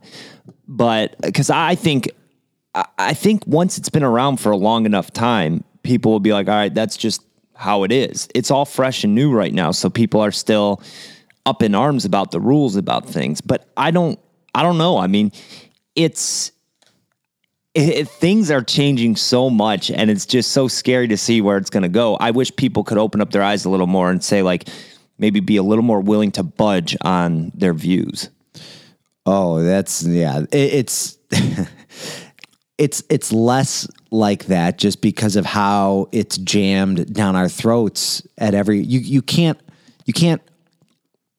But 0.66 1.14
because 1.20 1.48
I 1.50 1.74
think, 1.76 2.10
I- 2.74 2.86
I 2.98 3.14
think 3.14 3.46
once 3.46 3.78
it's 3.78 3.88
been 3.88 4.02
around 4.02 4.38
for 4.38 4.50
a 4.50 4.56
long 4.56 4.84
enough 4.84 5.12
time, 5.12 5.62
people 5.84 6.10
will 6.12 6.18
be 6.20 6.32
like, 6.32 6.48
all 6.48 6.54
right, 6.54 6.74
that's 6.74 6.96
just 6.96 7.22
how 7.58 7.82
it 7.82 7.90
is. 7.90 8.28
It's 8.36 8.52
all 8.52 8.64
fresh 8.64 9.02
and 9.02 9.16
new 9.16 9.32
right 9.32 9.52
now, 9.52 9.72
so 9.72 9.90
people 9.90 10.20
are 10.20 10.30
still 10.30 10.80
up 11.44 11.60
in 11.62 11.74
arms 11.74 12.04
about 12.04 12.30
the 12.30 12.38
rules 12.38 12.76
about 12.76 13.04
things. 13.04 13.40
But 13.40 13.68
I 13.76 13.90
don't, 13.90 14.18
I 14.54 14.62
don't 14.62 14.78
know. 14.78 14.96
I 14.96 15.08
mean, 15.08 15.32
it's 15.96 16.52
it, 17.74 18.08
things 18.08 18.50
are 18.50 18.62
changing 18.62 19.16
so 19.16 19.50
much 19.50 19.90
and 19.90 20.08
it's 20.10 20.24
just 20.24 20.52
so 20.52 20.68
scary 20.68 21.08
to 21.08 21.16
see 21.16 21.40
where 21.40 21.56
it's 21.56 21.70
going 21.70 21.82
to 21.82 21.88
go. 21.88 22.16
I 22.16 22.30
wish 22.30 22.54
people 22.54 22.84
could 22.84 22.98
open 22.98 23.20
up 23.20 23.30
their 23.30 23.42
eyes 23.42 23.64
a 23.64 23.70
little 23.70 23.86
more 23.86 24.10
and 24.10 24.22
say 24.22 24.42
like 24.42 24.68
maybe 25.18 25.40
be 25.40 25.56
a 25.56 25.62
little 25.62 25.84
more 25.84 26.00
willing 26.00 26.30
to 26.32 26.42
budge 26.42 26.96
on 27.02 27.50
their 27.54 27.74
views. 27.74 28.30
Oh, 29.26 29.62
that's 29.62 30.04
yeah. 30.04 30.40
It, 30.52 30.54
it's 30.54 31.18
it's 32.78 33.02
it's 33.10 33.32
less 33.32 33.86
like 34.10 34.46
that 34.46 34.78
just 34.78 35.02
because 35.02 35.36
of 35.36 35.44
how 35.44 36.08
it's 36.12 36.38
jammed 36.38 37.12
down 37.12 37.36
our 37.36 37.48
throats 37.48 38.26
at 38.38 38.54
every. 38.54 38.80
You 38.80 39.00
you 39.00 39.20
can't 39.22 39.58
you 40.06 40.12
can't 40.12 40.40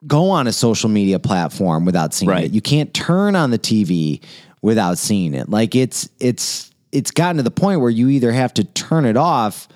go 0.05 0.29
on 0.29 0.47
a 0.47 0.53
social 0.53 0.89
media 0.89 1.19
platform 1.19 1.85
without 1.85 2.13
seeing 2.13 2.29
Right. 2.29 2.45
it. 2.45 2.51
You 2.51 2.61
can't 2.61 2.93
turn 2.93 3.35
on 3.35 3.51
the 3.51 3.59
TV 3.59 4.21
without 4.61 4.97
seeing 4.97 5.33
it. 5.33 5.49
Like 5.49 5.75
it's 5.75 6.09
it's 6.19 6.71
it's 6.91 7.11
gotten 7.11 7.37
to 7.37 7.43
the 7.43 7.51
point 7.51 7.81
where 7.81 7.89
you 7.89 8.09
either 8.09 8.31
have 8.31 8.53
to 8.55 8.63
turn 8.63 9.05
it 9.05 9.15
off 9.17 9.67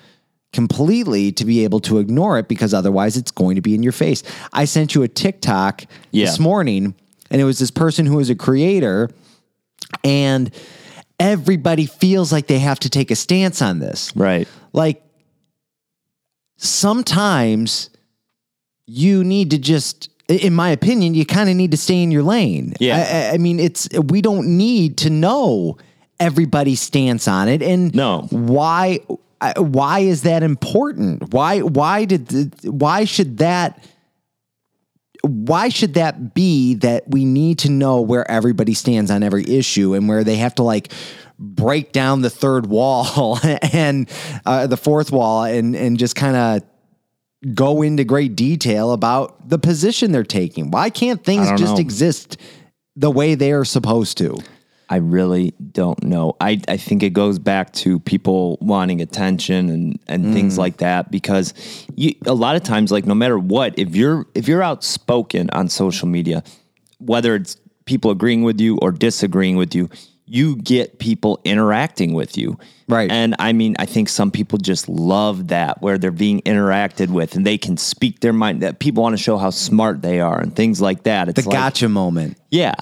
completely 0.52 1.32
to 1.32 1.44
be 1.44 1.64
able 1.64 1.80
to 1.80 1.98
ignore 1.98 2.38
it 2.38 2.46
because 2.48 2.72
otherwise 2.72 3.16
it's 3.16 3.30
going 3.32 3.56
to 3.56 3.62
be 3.62 3.74
in 3.74 3.82
your 3.82 3.92
face. 3.92 4.22
I 4.52 4.66
sent 4.66 4.94
you 4.94 5.02
a 5.02 5.08
TikTok 5.08 5.84
Yeah. 6.12 6.26
this 6.26 6.38
morning 6.38 6.94
and 7.30 7.40
it 7.40 7.44
was 7.44 7.58
this 7.58 7.70
person 7.72 8.06
who 8.06 8.16
was 8.16 8.30
a 8.30 8.34
creator 8.34 9.10
and 10.04 10.50
everybody 11.20 11.86
feels 11.86 12.32
like 12.32 12.46
they 12.46 12.58
have 12.58 12.78
to 12.80 12.90
take 12.90 13.10
a 13.10 13.16
stance 13.16 13.62
on 13.62 13.78
this. 13.78 14.14
Right. 14.16 14.48
Like 14.72 15.02
sometimes 16.56 17.90
you 18.86 19.24
need 19.24 19.50
to 19.50 19.58
just 19.58 20.10
in 20.28 20.54
my 20.54 20.70
opinion, 20.70 21.12
you 21.14 21.26
kind 21.26 21.50
of 21.50 21.56
need 21.56 21.70
to 21.70 21.76
stay 21.76 22.02
in 22.02 22.10
your 22.10 22.22
lane. 22.22 22.72
Yeah. 22.80 23.28
I- 23.30 23.34
I, 23.34 23.38
mean, 23.38 23.60
it's 23.60 23.88
we 23.90 24.22
don't 24.22 24.56
need 24.56 24.96
to 24.98 25.10
know 25.10 25.76
everybody's 26.18 26.80
stance 26.80 27.28
on 27.28 27.48
it, 27.48 27.62
and 27.62 27.94
No. 27.94 28.26
why? 28.30 29.00
Why 29.58 29.98
is 30.00 30.22
that 30.22 30.42
important? 30.42 31.34
Why? 31.34 31.60
Why 31.60 32.06
did? 32.06 32.54
Why 32.64 33.04
should 33.04 33.36
that? 33.38 33.84
Why 35.24 35.68
should 35.68 35.94
that 35.94 36.34
be 36.34 36.74
that 36.74 37.04
we 37.08 37.24
need 37.24 37.60
to 37.60 37.70
know 37.70 38.00
where 38.00 38.30
everybody 38.30 38.74
stands 38.74 39.10
on 39.10 39.22
every 39.22 39.48
issue 39.48 39.94
and 39.94 40.08
where 40.08 40.24
they 40.24 40.36
have 40.36 40.54
to 40.56 40.62
like 40.62 40.92
break 41.38 41.92
down 41.92 42.20
the 42.20 42.30
third 42.30 42.66
wall 42.66 43.38
and 43.72 44.08
uh, 44.46 44.66
the 44.66 44.76
fourth 44.76 45.10
wall 45.10 45.44
and 45.44 45.74
and 45.74 45.98
just 45.98 46.16
kind 46.16 46.36
of 46.36 46.62
go 47.54 47.82
into 47.82 48.04
great 48.04 48.36
detail 48.36 48.92
about 48.92 49.48
the 49.48 49.58
position 49.58 50.12
they're 50.12 50.24
taking. 50.24 50.70
Why 50.70 50.90
can't 50.90 51.22
things 51.22 51.48
just 51.50 51.74
know. 51.74 51.80
exist 51.80 52.38
the 52.96 53.10
way 53.10 53.34
they 53.34 53.52
are 53.52 53.64
supposed 53.64 54.18
to? 54.18 54.38
I 54.94 54.98
really 54.98 55.54
don't 55.72 56.00
know. 56.04 56.36
I, 56.40 56.60
I 56.68 56.76
think 56.76 57.02
it 57.02 57.10
goes 57.10 57.40
back 57.40 57.72
to 57.72 57.98
people 57.98 58.58
wanting 58.60 59.00
attention 59.00 59.68
and, 59.68 59.98
and 60.06 60.32
things 60.32 60.54
mm. 60.54 60.58
like 60.58 60.76
that 60.76 61.10
because 61.10 61.52
you 61.96 62.14
a 62.26 62.32
lot 62.32 62.54
of 62.54 62.62
times 62.62 62.92
like 62.92 63.04
no 63.04 63.12
matter 63.12 63.36
what 63.36 63.76
if 63.76 63.96
you're 63.96 64.24
if 64.36 64.46
you're 64.46 64.62
outspoken 64.62 65.50
on 65.50 65.68
social 65.68 66.06
media 66.06 66.44
whether 67.00 67.34
it's 67.34 67.56
people 67.86 68.12
agreeing 68.12 68.44
with 68.44 68.60
you 68.60 68.78
or 68.82 68.92
disagreeing 68.92 69.56
with 69.56 69.74
you 69.74 69.90
you 70.26 70.54
get 70.56 71.00
people 71.00 71.40
interacting 71.44 72.14
with 72.14 72.38
you. 72.38 72.56
Right. 72.88 73.10
And 73.10 73.34
I 73.40 73.52
mean, 73.52 73.74
I 73.80 73.86
think 73.86 74.08
some 74.08 74.30
people 74.30 74.58
just 74.58 74.88
love 74.88 75.48
that 75.48 75.82
where 75.82 75.98
they're 75.98 76.12
being 76.12 76.40
interacted 76.42 77.10
with 77.10 77.34
and 77.34 77.44
they 77.44 77.58
can 77.58 77.76
speak 77.76 78.20
their 78.20 78.32
mind 78.32 78.62
that 78.62 78.78
people 78.78 79.02
want 79.02 79.14
to 79.14 79.22
show 79.22 79.38
how 79.38 79.50
smart 79.50 80.02
they 80.02 80.20
are 80.20 80.40
and 80.40 80.54
things 80.54 80.80
like 80.80 81.02
that. 81.02 81.28
It's 81.28 81.42
The 81.42 81.48
like, 81.48 81.58
gotcha 81.58 81.88
moment. 81.88 82.38
yeah. 82.50 82.74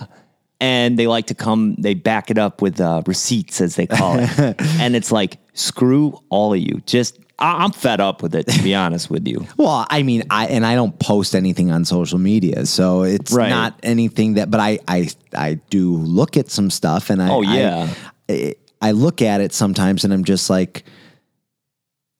And 0.62 0.96
they 0.96 1.08
like 1.08 1.26
to 1.26 1.34
come, 1.34 1.74
they 1.74 1.94
back 1.94 2.30
it 2.30 2.38
up 2.38 2.62
with 2.62 2.80
uh, 2.80 3.02
receipts, 3.04 3.60
as 3.60 3.74
they 3.74 3.88
call 3.88 4.16
it. 4.20 4.30
and 4.80 4.94
it's 4.94 5.10
like, 5.10 5.38
screw 5.54 6.20
all 6.28 6.54
of 6.54 6.60
you. 6.60 6.80
Just, 6.86 7.18
I- 7.40 7.64
I'm 7.64 7.72
fed 7.72 8.00
up 8.00 8.22
with 8.22 8.32
it, 8.36 8.46
to 8.46 8.62
be 8.62 8.72
honest 8.72 9.10
with 9.10 9.26
you. 9.26 9.44
Well, 9.56 9.84
I 9.90 10.04
mean, 10.04 10.22
I 10.30 10.46
and 10.46 10.64
I 10.64 10.76
don't 10.76 10.96
post 11.00 11.34
anything 11.34 11.72
on 11.72 11.84
social 11.84 12.20
media, 12.20 12.64
so 12.66 13.02
it's 13.02 13.32
Right. 13.32 13.48
not 13.50 13.76
anything 13.82 14.34
that. 14.34 14.52
But 14.52 14.60
I, 14.60 14.78
I, 14.86 15.08
I 15.36 15.54
do 15.68 15.96
look 15.96 16.36
at 16.36 16.48
some 16.48 16.70
stuff, 16.70 17.10
and 17.10 17.20
I, 17.20 17.28
Oh, 17.30 17.42
yeah. 17.42 17.92
I, 18.30 18.54
I 18.80 18.92
look 18.92 19.20
at 19.20 19.40
it 19.40 19.52
sometimes, 19.52 20.04
and 20.04 20.12
I'm 20.14 20.22
just 20.24 20.48
like, 20.48 20.84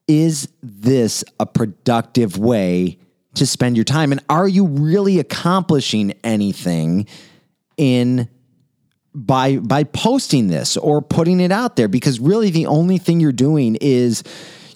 is 0.09 0.49
this 0.65 1.23
a 1.39 1.47
productive 1.47 2.39
way 2.39 2.99
to 3.35 3.47
spend 3.47 3.77
your 3.77 3.85
time, 3.85 4.11
and 4.11 4.21
are 4.29 4.49
you 4.49 4.67
really 4.67 5.21
accomplishing 5.21 6.13
anything 6.25 7.07
in 7.77 8.29
by 9.15 9.57
by 9.59 9.85
posting 9.85 10.49
this 10.49 10.77
or 10.77 11.03
putting 11.03 11.41
it 11.41 11.53
out 11.53 11.77
there 11.77 11.89
because 11.89 12.19
really 12.19 12.51
the 12.51 12.67
only 12.67 12.99
thing 12.99 13.21
you're 13.21 13.33
doing 13.33 13.77
is 13.81 14.23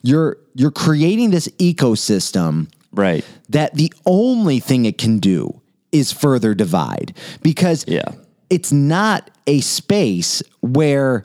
you're 0.02 0.37
you're 0.55 0.71
creating 0.71 1.31
this 1.31 1.49
ecosystem 1.59 2.69
Right. 2.93 3.25
that 3.50 3.75
the 3.75 3.93
only 4.07 4.59
thing 4.61 4.85
it 4.85 4.99
can 4.99 5.19
do 5.19 5.61
is 5.93 6.12
further 6.12 6.55
divide 6.55 7.14
because 7.43 7.85
Yeah. 7.88 8.09
it's 8.50 8.73
not 8.73 9.31
a 9.47 9.61
space 9.61 10.43
where 10.61 11.25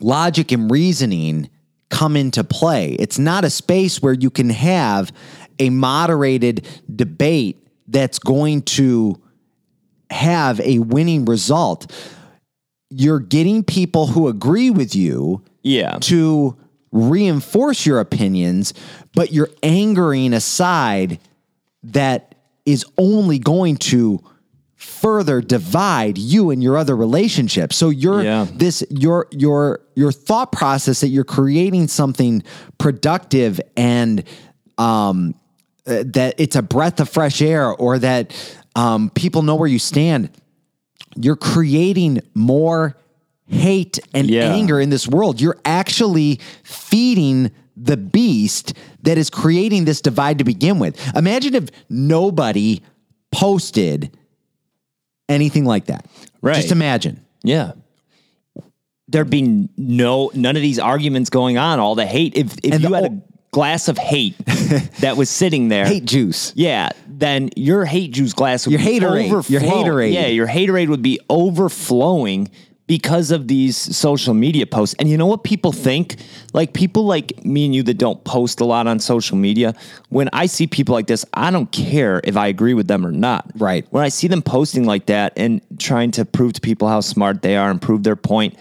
logic 0.00 0.52
and 0.52 0.70
reasoning 0.70 1.48
come 1.90 2.16
into 2.16 2.44
play. 2.44 2.92
It's 2.98 3.18
not 3.18 3.44
a 3.44 3.50
space 3.50 4.02
where 4.02 4.12
you 4.12 4.30
can 4.30 4.50
have 4.50 5.10
a 5.58 5.70
moderated 5.70 6.66
debate 6.94 7.56
that's 7.88 8.18
going 8.18 8.62
to 8.62 9.20
have 10.10 10.60
a 10.60 10.78
winning 10.78 11.24
result. 11.24 11.90
You're 12.90 13.20
getting 13.20 13.62
people 13.62 14.06
who 14.08 14.28
agree 14.28 14.70
with 14.70 14.94
you 14.96 15.42
Yeah. 15.62 15.98
to 16.02 16.56
reinforce 16.90 17.84
your 17.84 18.00
opinions, 18.00 18.72
but 19.14 19.32
you're 19.32 19.50
angering 19.62 20.32
a 20.32 20.40
side 20.40 21.18
that 21.82 22.34
is 22.64 22.84
only 22.96 23.38
going 23.38 23.76
to 23.76 24.20
further 24.74 25.40
divide 25.40 26.16
you 26.16 26.50
and 26.50 26.62
your 26.62 26.76
other 26.76 26.96
relationships. 26.96 27.76
So 27.76 27.90
your 27.90 28.22
Yeah. 28.22 28.46
this 28.54 28.82
your 28.90 29.26
your 29.32 29.80
your 29.96 30.12
thought 30.12 30.52
process 30.52 31.00
that 31.00 31.08
you're 31.08 31.24
creating 31.24 31.88
something 31.88 32.42
productive 32.78 33.60
and 33.76 34.22
um 34.78 35.34
uh, 35.86 36.04
that 36.06 36.34
it's 36.38 36.54
a 36.56 36.62
breath 36.62 37.00
of 37.00 37.08
fresh 37.08 37.42
air 37.42 37.70
or 37.74 37.98
that 37.98 38.32
um, 38.78 39.10
people 39.10 39.42
know 39.42 39.54
where 39.56 39.68
you 39.68 39.78
stand 39.78 40.30
you're 41.16 41.36
creating 41.36 42.20
more 42.34 42.96
hate 43.46 43.98
and 44.14 44.28
Yeah. 44.30 44.52
anger 44.52 44.78
in 44.80 44.90
this 44.90 45.08
world. 45.08 45.40
You're 45.40 45.56
actually 45.64 46.38
feeding 46.62 47.50
the 47.76 47.96
beast 47.96 48.74
that 49.02 49.18
is 49.18 49.30
creating 49.30 49.84
this 49.84 50.00
divide 50.00 50.38
to 50.38 50.44
begin 50.44 50.78
with. 50.78 50.94
Imagine 51.16 51.54
if 51.54 51.70
nobody 51.88 52.82
posted 53.32 54.16
anything 55.28 55.64
like 55.64 55.86
that. 55.86 56.04
Right. 56.40 56.56
Just 56.56 56.70
imagine. 56.72 57.20
Yeah. 57.42 57.72
There'd 59.08 59.30
be 59.30 59.68
no 59.76 60.30
none 60.34 60.54
of 60.56 60.62
these 60.62 60.78
arguments 60.78 61.30
going 61.30 61.56
on. 61.58 61.80
All 61.80 61.94
the 61.94 62.06
hate. 62.06 62.34
If 62.36 62.54
if 62.62 62.74
And 62.74 62.82
you 62.82 62.90
the 62.90 62.94
had 62.94 63.04
a 63.12 63.22
glass 63.50 63.88
of 63.88 63.96
hate 63.96 64.36
that 65.00 65.16
was 65.16 65.30
sitting 65.30 65.68
there, 65.68 65.86
Hate 65.86 66.04
juice. 66.04 66.52
yeah, 66.54 66.90
then 67.18 67.50
your 67.56 67.84
hate 67.84 68.12
juice 68.12 68.32
glass 68.32 68.66
would 68.66 68.72
Your 68.72 68.80
be 68.80 69.00
haterade. 69.00 69.28
Your 69.28 69.60
overflowing. 69.60 69.86
haterade. 69.86 70.12
Yeah, 70.12 70.26
your 70.26 70.46
haterade 70.46 70.88
would 70.88 71.02
be 71.02 71.18
overflowing 71.28 72.50
because 72.86 73.30
of 73.30 73.48
these 73.48 73.76
social 73.76 74.32
media 74.32 74.66
posts. 74.66 74.96
And 74.98 75.10
you 75.10 75.18
know 75.18 75.26
what 75.26 75.44
people 75.44 75.72
think? 75.72 76.16
Like 76.54 76.72
people 76.72 77.04
like 77.04 77.44
me 77.44 77.66
and 77.66 77.74
you 77.74 77.82
that 77.82 77.98
don't 77.98 78.24
post 78.24 78.60
a 78.60 78.64
lot 78.64 78.86
on 78.86 78.98
social 78.98 79.36
media, 79.36 79.74
when 80.08 80.30
I 80.32 80.46
see 80.46 80.66
people 80.66 80.94
like 80.94 81.06
this, 81.06 81.24
I 81.34 81.50
don't 81.50 81.70
care 81.70 82.22
if 82.24 82.36
I 82.36 82.46
agree 82.46 82.72
with 82.72 82.88
them 82.88 83.06
or 83.06 83.12
not. 83.12 83.50
Right. 83.56 83.86
When 83.90 84.02
I 84.02 84.08
see 84.08 84.26
them 84.26 84.40
posting 84.40 84.86
like 84.86 85.06
that 85.06 85.34
and 85.36 85.60
trying 85.78 86.12
to 86.12 86.24
prove 86.24 86.54
to 86.54 86.60
people 86.62 86.88
how 86.88 87.00
smart 87.00 87.42
they 87.42 87.56
are 87.56 87.70
and 87.70 87.80
prove 87.80 88.04
their 88.04 88.16
point, 88.16 88.56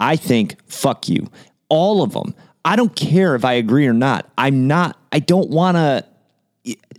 I 0.00 0.16
think, 0.16 0.56
fuck 0.66 1.08
you. 1.08 1.28
All 1.68 2.02
of 2.02 2.12
them. 2.12 2.34
I 2.64 2.74
don't 2.74 2.94
care 2.96 3.36
if 3.36 3.44
I 3.44 3.52
agree 3.52 3.86
or 3.86 3.92
not. 3.92 4.28
I'm 4.36 4.66
not, 4.66 4.98
I 5.12 5.20
don't 5.20 5.48
want 5.48 5.76
to, 5.76 6.04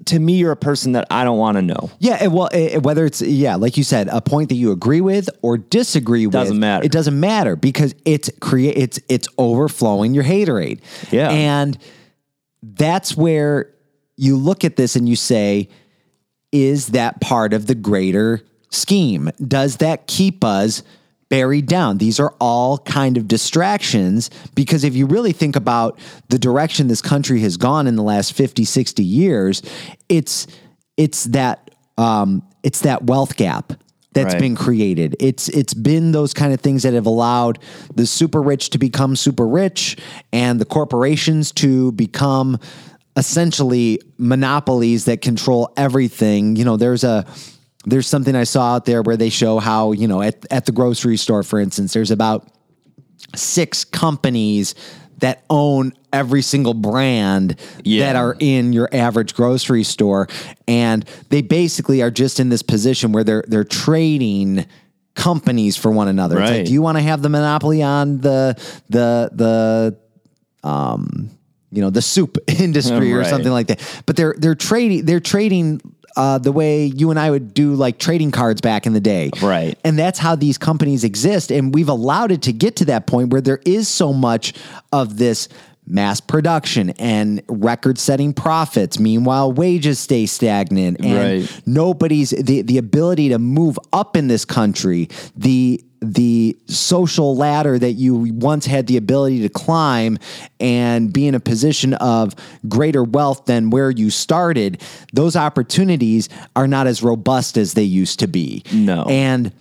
to 0.06 0.20
me, 0.20 0.34
you're 0.38 0.52
a 0.52 0.56
person 0.58 0.94
that 0.94 1.06
I 1.12 1.24
don't 1.24 1.38
want 1.38 1.58
to 1.58 1.62
know. 1.62 1.92
Yeah, 2.00 2.24
it- 2.24 2.32
well, 2.32 2.50
it- 2.54 2.84
whether 2.84 3.06
it's 3.06 3.22
yeah, 3.22 3.56
like 3.56 3.78
you 3.78 3.84
said, 3.84 4.08
a 4.10 4.22
point 4.22 4.50
that 4.50 4.56
you 4.56 4.72
agree 4.72 5.02
with 5.02 5.30
or 5.42 5.58
disagree 5.58 6.26
with, 6.28 6.34
Doesn't 6.34 6.60
matter. 6.60 6.86
It 6.86 6.92
doesn't 6.92 7.20
matter 7.20 7.56
because 7.56 7.94
it's 8.06 8.30
create 8.40 8.78
it's 8.78 9.00
it's 9.10 9.28
overflowing 9.38 10.14
your 10.14 10.24
haterade. 10.24 10.80
Yeah. 11.12 11.30
and 11.30 11.78
that's 12.62 13.16
where 13.16 13.70
you 14.18 14.36
look 14.36 14.64
at 14.66 14.76
this 14.76 14.96
and 14.96 15.08
you 15.08 15.16
say, 15.16 15.70
is 16.52 16.88
that 16.88 17.22
part 17.22 17.54
of 17.54 17.68
the 17.68 17.76
greater 17.76 18.42
scheme? 18.70 19.30
Does 19.46 19.78
that 19.78 20.08
keep 20.08 20.44
us 20.44 20.84
buried 21.30 21.68
down? 21.68 21.98
These 21.98 22.20
are 22.20 22.34
all 22.40 22.80
kind 22.80 23.18
of 23.18 23.28
distractions 23.28 24.30
because 24.56 24.84
if 24.84 24.96
you 24.96 25.06
really 25.06 25.32
think 25.32 25.56
about 25.56 26.00
the 26.30 26.40
direction 26.40 26.88
this 26.88 27.02
country 27.02 27.40
has 27.42 27.58
gone 27.58 27.88
in 27.88 27.96
the 27.96 28.04
last 28.04 28.34
50, 28.34 28.66
60 28.66 29.04
years, 29.04 29.62
it's 30.10 30.48
it's 30.98 31.26
that 31.26 31.72
um, 31.98 32.44
it's 32.64 32.82
that 32.82 33.04
wealth 33.04 33.36
gap 33.38 33.74
that's 34.12 34.34
Right. 34.34 34.40
been 34.42 34.56
created. 34.56 35.16
It's 35.20 35.50
it's 35.50 35.74
been 35.74 36.12
those 36.12 36.34
kind 36.34 36.52
of 36.54 36.60
things 36.60 36.84
that 36.84 36.94
have 36.94 37.06
allowed 37.06 37.60
the 37.96 38.06
super 38.08 38.42
rich 38.42 38.72
to 38.72 38.78
become 38.80 39.16
super 39.16 39.48
rich 39.48 39.98
and 40.34 40.60
the 40.60 40.66
corporations 40.66 41.52
to 41.54 41.92
become 41.92 42.58
essentially 43.16 44.00
monopolies 44.18 45.06
that 45.06 45.22
control 45.22 45.72
everything. 45.78 46.56
You 46.56 46.66
know, 46.66 46.78
there's 46.78 47.04
a 47.04 47.26
there's 47.86 48.08
something 48.08 48.36
I 48.36 48.44
saw 48.44 48.76
out 48.76 48.86
there 48.86 49.02
where 49.02 49.18
they 49.18 49.30
show 49.30 49.60
how, 49.60 49.92
you 49.94 50.08
know, 50.08 50.22
at, 50.22 50.46
at 50.52 50.66
the 50.66 50.72
grocery 50.72 51.18
store, 51.18 51.44
for 51.44 51.60
instance, 51.60 51.94
there's 51.94 52.12
about 52.12 52.48
six 53.36 53.84
companies 53.86 54.76
that 55.20 55.44
own 55.50 55.94
every 56.14 56.42
single 56.42 56.74
brand 56.74 57.60
Yeah. 57.84 58.06
that 58.08 58.16
are 58.16 58.36
in 58.40 58.74
your 58.74 58.90
average 58.94 59.34
grocery 59.34 59.84
store 59.84 60.28
and 60.68 61.06
they 61.30 61.42
basically 61.42 62.02
are 62.02 62.10
just 62.12 62.40
in 62.40 62.50
this 62.50 62.62
position 62.64 63.12
where 63.12 63.24
they're 63.26 63.44
they're 63.48 63.64
trading 63.66 64.66
companies 65.16 65.76
for 65.76 65.92
one 65.92 66.08
another. 66.08 66.40
It's 66.40 66.50
like 66.50 66.58
Right. 66.60 66.66
do 66.66 66.72
you 66.74 66.82
want 66.82 66.98
to 66.98 67.02
have 67.04 67.22
the 67.22 67.30
monopoly 67.30 67.84
on 67.84 68.20
the 68.20 68.56
the 68.90 69.30
the 69.34 70.68
um 70.68 71.30
you 71.72 71.82
know 71.82 71.90
the 71.90 72.02
soup 72.02 72.38
industry 72.48 73.14
or 73.14 73.20
Right. 73.20 73.28
something 73.30 73.52
like 73.52 73.68
that. 73.68 74.02
But 74.06 74.16
they're 74.16 74.36
they're 74.38 74.56
trading 74.56 75.06
they're 75.06 75.20
trading 75.20 75.82
uh, 76.16 76.38
the 76.38 76.52
way 76.52 76.86
you 76.86 77.10
and 77.10 77.20
I 77.20 77.30
would 77.32 77.54
do 77.54 77.74
like 77.76 77.98
trading 78.00 78.32
cards 78.32 78.62
back 78.62 78.86
in 78.86 78.94
the 78.94 79.00
day. 79.00 79.32
Right. 79.42 79.78
And 79.84 79.98
that's 79.98 80.20
how 80.20 80.36
these 80.36 80.58
companies 80.58 81.04
exist. 81.04 81.52
And 81.52 81.74
we've 81.74 81.90
allowed 81.90 82.32
it 82.32 82.42
to 82.44 82.54
get 82.54 82.76
to 82.78 82.86
that 82.86 83.08
point 83.08 83.32
where 83.32 83.42
there 83.42 83.62
is 83.66 83.88
so 83.88 84.14
much 84.14 84.54
of 84.92 85.18
this 85.18 85.48
mass 85.92 86.20
production 86.22 86.92
and 87.00 87.42
record 87.48 87.98
setting 87.98 88.32
profits. 88.32 89.00
Meanwhile, 89.00 89.54
wages 89.54 89.98
stay 90.00 90.28
stagnant 90.28 91.04
and 91.04 91.42
Right. 91.42 91.62
nobody's 91.66 92.30
the, 92.30 92.62
the 92.62 92.78
ability 92.78 93.30
to 93.30 93.40
move 93.40 93.80
up 93.92 94.16
in 94.16 94.28
this 94.28 94.46
country, 94.46 95.10
the 95.36 95.84
the 96.02 96.58
social 96.68 97.36
ladder 97.36 97.78
that 97.78 97.94
you 97.94 98.16
once 98.16 98.66
had 98.66 98.88
the 98.88 98.98
ability 98.98 99.42
to 99.42 99.50
climb 99.50 100.18
and 100.60 101.12
be 101.12 101.28
in 101.28 101.36
a 101.36 101.40
position 101.40 101.94
of 101.96 102.36
greater 102.68 103.04
wealth 103.04 103.46
than 103.46 103.70
where 103.70 103.92
you 103.92 104.10
started, 104.10 104.82
those 105.14 105.36
opportunities 105.36 106.30
are 106.56 106.68
not 106.68 106.88
as 106.88 107.04
robust 107.04 107.58
as 107.58 107.74
they 107.74 107.84
used 107.84 108.20
to 108.20 108.28
be. 108.28 108.64
No. 108.72 109.04
And 109.10 109.52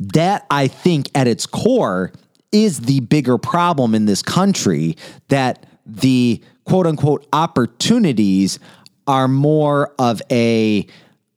that 0.00 0.46
I 0.50 0.68
think 0.68 1.10
at 1.14 1.26
its 1.26 1.46
core 1.46 2.12
is 2.50 2.80
the 2.80 3.00
bigger 3.00 3.38
problem 3.38 3.94
in 3.94 4.06
this 4.06 4.22
country 4.22 4.96
that 5.28 5.66
the 5.86 6.42
quote 6.64 6.86
unquote 6.86 7.26
opportunities 7.32 8.58
are 9.06 9.28
more 9.28 9.94
of 9.98 10.20
a 10.30 10.86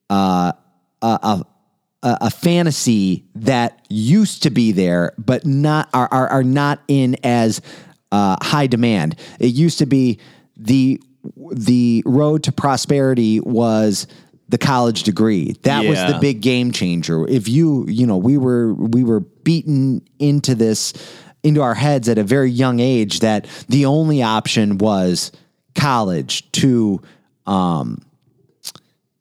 uh, 0.09 0.51
a, 1.01 1.45
a 2.03 2.17
a 2.21 2.29
fantasy 2.29 3.25
that 3.35 3.85
used 3.89 4.43
to 4.43 4.49
be 4.49 4.71
there, 4.71 5.13
but 5.17 5.45
not 5.45 5.89
are 5.93 6.07
are, 6.11 6.27
are 6.27 6.43
not 6.43 6.81
in 6.87 7.15
as 7.23 7.61
uh, 8.11 8.37
high 8.41 8.67
demand. 8.67 9.15
It 9.39 9.53
used 9.53 9.79
to 9.79 9.85
be 9.85 10.19
the 10.57 11.01
the 11.53 12.03
road 12.05 12.43
to 12.43 12.51
prosperity 12.51 13.39
was 13.39 14.07
the 14.49 14.57
college 14.57 15.03
degree. 15.03 15.55
That 15.63 15.85
was 15.85 15.99
the 15.99 16.19
big 16.19 16.41
game 16.41 16.71
changer. 16.71 17.27
If 17.27 17.47
you, 17.47 17.85
you 17.87 18.05
know, 18.05 18.17
we 18.17 18.37
were 18.37 18.73
we 18.73 19.03
were 19.03 19.21
beaten 19.21 20.01
into 20.19 20.55
this 20.55 20.93
into 21.43 21.61
our 21.61 21.73
heads 21.73 22.09
at 22.09 22.17
a 22.17 22.23
very 22.23 22.51
young 22.51 22.79
age 22.79 23.21
that 23.21 23.47
the 23.69 23.85
only 23.85 24.21
option 24.21 24.77
was 24.77 25.31
college 25.73 26.51
to 26.51 27.01
um 27.47 28.01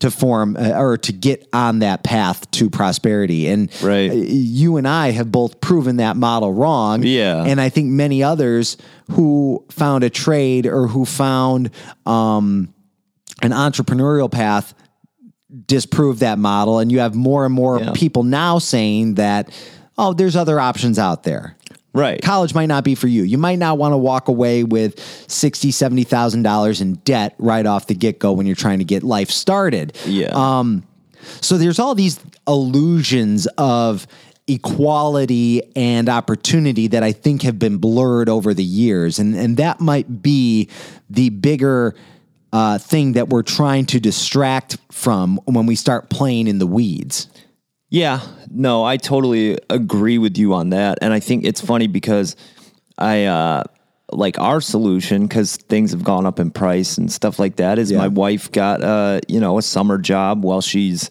to 0.01 0.11
form 0.11 0.57
uh, 0.59 0.71
or 0.73 0.97
to 0.99 1.13
get 1.13 1.47
on 1.53 1.79
that 1.81 2.03
path 2.03 2.51
to 2.53 2.69
prosperity 2.71 3.47
and 3.49 3.71
Right. 3.83 4.11
uh, 4.11 4.15
you 4.15 4.77
and 4.79 4.89
I 4.89 5.11
have 5.13 5.31
both 5.31 5.61
proven 5.61 5.97
that 5.99 6.17
model 6.17 6.53
wrong 6.53 7.03
Yeah. 7.03 7.45
and 7.45 7.61
I 7.61 7.69
think 7.69 7.89
many 7.91 8.23
others 8.23 8.77
who 9.11 9.65
found 9.71 10.03
a 10.05 10.11
trade 10.11 10.67
or 10.67 10.87
who 10.89 11.05
found 11.05 11.71
um 12.07 12.73
an 13.43 13.53
entrepreneurial 13.53 14.31
path 14.31 14.75
disprove 15.67 16.21
that 16.21 16.39
model 16.39 16.79
and 16.79 16.91
you 16.93 17.01
have 17.01 17.15
more 17.15 17.45
and 17.45 17.55
more 17.55 17.79
Yeah. 17.81 17.93
people 17.95 18.23
now 18.23 18.59
saying 18.59 19.15
that 19.15 19.51
oh 19.99 20.13
there's 20.13 20.37
other 20.37 20.61
options 20.61 20.99
out 20.99 21.25
there 21.25 21.57
Right. 21.93 22.23
college 22.23 22.55
might 22.55 22.67
not 22.67 22.85
be 22.85 22.95
for 22.95 23.09
you 23.09 23.23
you 23.25 23.37
might 23.39 23.59
not 23.59 23.77
want 23.79 23.93
to 23.93 23.97
walk 23.99 24.29
away 24.29 24.63
with 24.65 24.99
60 25.29 25.71
70000 25.73 26.43
dollars 26.43 26.81
in 26.81 26.95
debt 27.05 27.35
right 27.39 27.67
off 27.67 27.87
the 27.89 27.95
get-go 27.95 28.33
when 28.33 28.47
you're 28.47 28.55
trying 28.57 28.79
to 28.79 28.85
get 28.85 29.03
life 29.03 29.31
started 29.31 29.97
Yeah. 30.07 30.31
um, 30.35 30.85
so 31.41 31.59
there's 31.59 31.79
all 31.79 31.95
these 31.95 32.19
illusions 32.47 33.47
of 33.59 34.07
equality 34.49 35.63
and 35.77 36.09
opportunity 36.09 36.87
that 36.89 37.03
I 37.03 37.13
think 37.13 37.43
have 37.43 37.59
been 37.59 37.79
blurred 37.79 38.29
over 38.29 38.53
the 38.55 38.65
years, 38.65 39.19
and 39.19 39.35
and 39.35 39.57
that 39.57 39.81
might 39.81 40.23
be 40.23 40.69
the 41.09 41.31
bigger 41.31 41.95
uh, 42.53 42.79
thing 42.79 43.13
that 43.13 43.29
we're 43.29 43.43
trying 43.43 43.87
to 43.87 44.01
distract 44.01 44.77
from 44.91 45.39
when 45.45 45.67
we 45.67 45.77
start 45.77 46.11
playing 46.11 46.47
in 46.49 46.59
the 46.59 46.67
weeds. 46.67 47.29
Yeah, 47.91 48.21
no, 48.49 48.85
I 48.85 48.97
totally 48.97 49.59
agree 49.69 50.19
with 50.19 50.39
you 50.39 50.55
on 50.55 50.71
that. 50.71 50.99
And 51.03 51.13
I 51.13 51.21
think 51.21 51.45
it's 51.45 51.61
funny 51.61 51.89
because 51.89 52.37
I 52.97 53.25
uh 53.25 53.65
like 54.13 54.39
our 54.41 54.61
solution 54.61 55.29
cuz 55.29 55.57
things 55.57 55.93
have 55.93 56.03
gone 56.05 56.27
up 56.27 56.41
in 56.41 56.51
price 56.51 56.99
and 56.99 57.11
stuff 57.13 57.39
like 57.39 57.57
that 57.57 57.79
is 57.79 57.91
Yeah. 57.91 57.99
my 57.99 58.09
wife 58.09 58.51
got 58.51 58.83
uh 58.83 59.21
you 59.29 59.39
know 59.41 59.57
a 59.59 59.63
summer 59.63 59.99
job 59.99 60.45
while 60.45 60.61
she's 60.61 61.11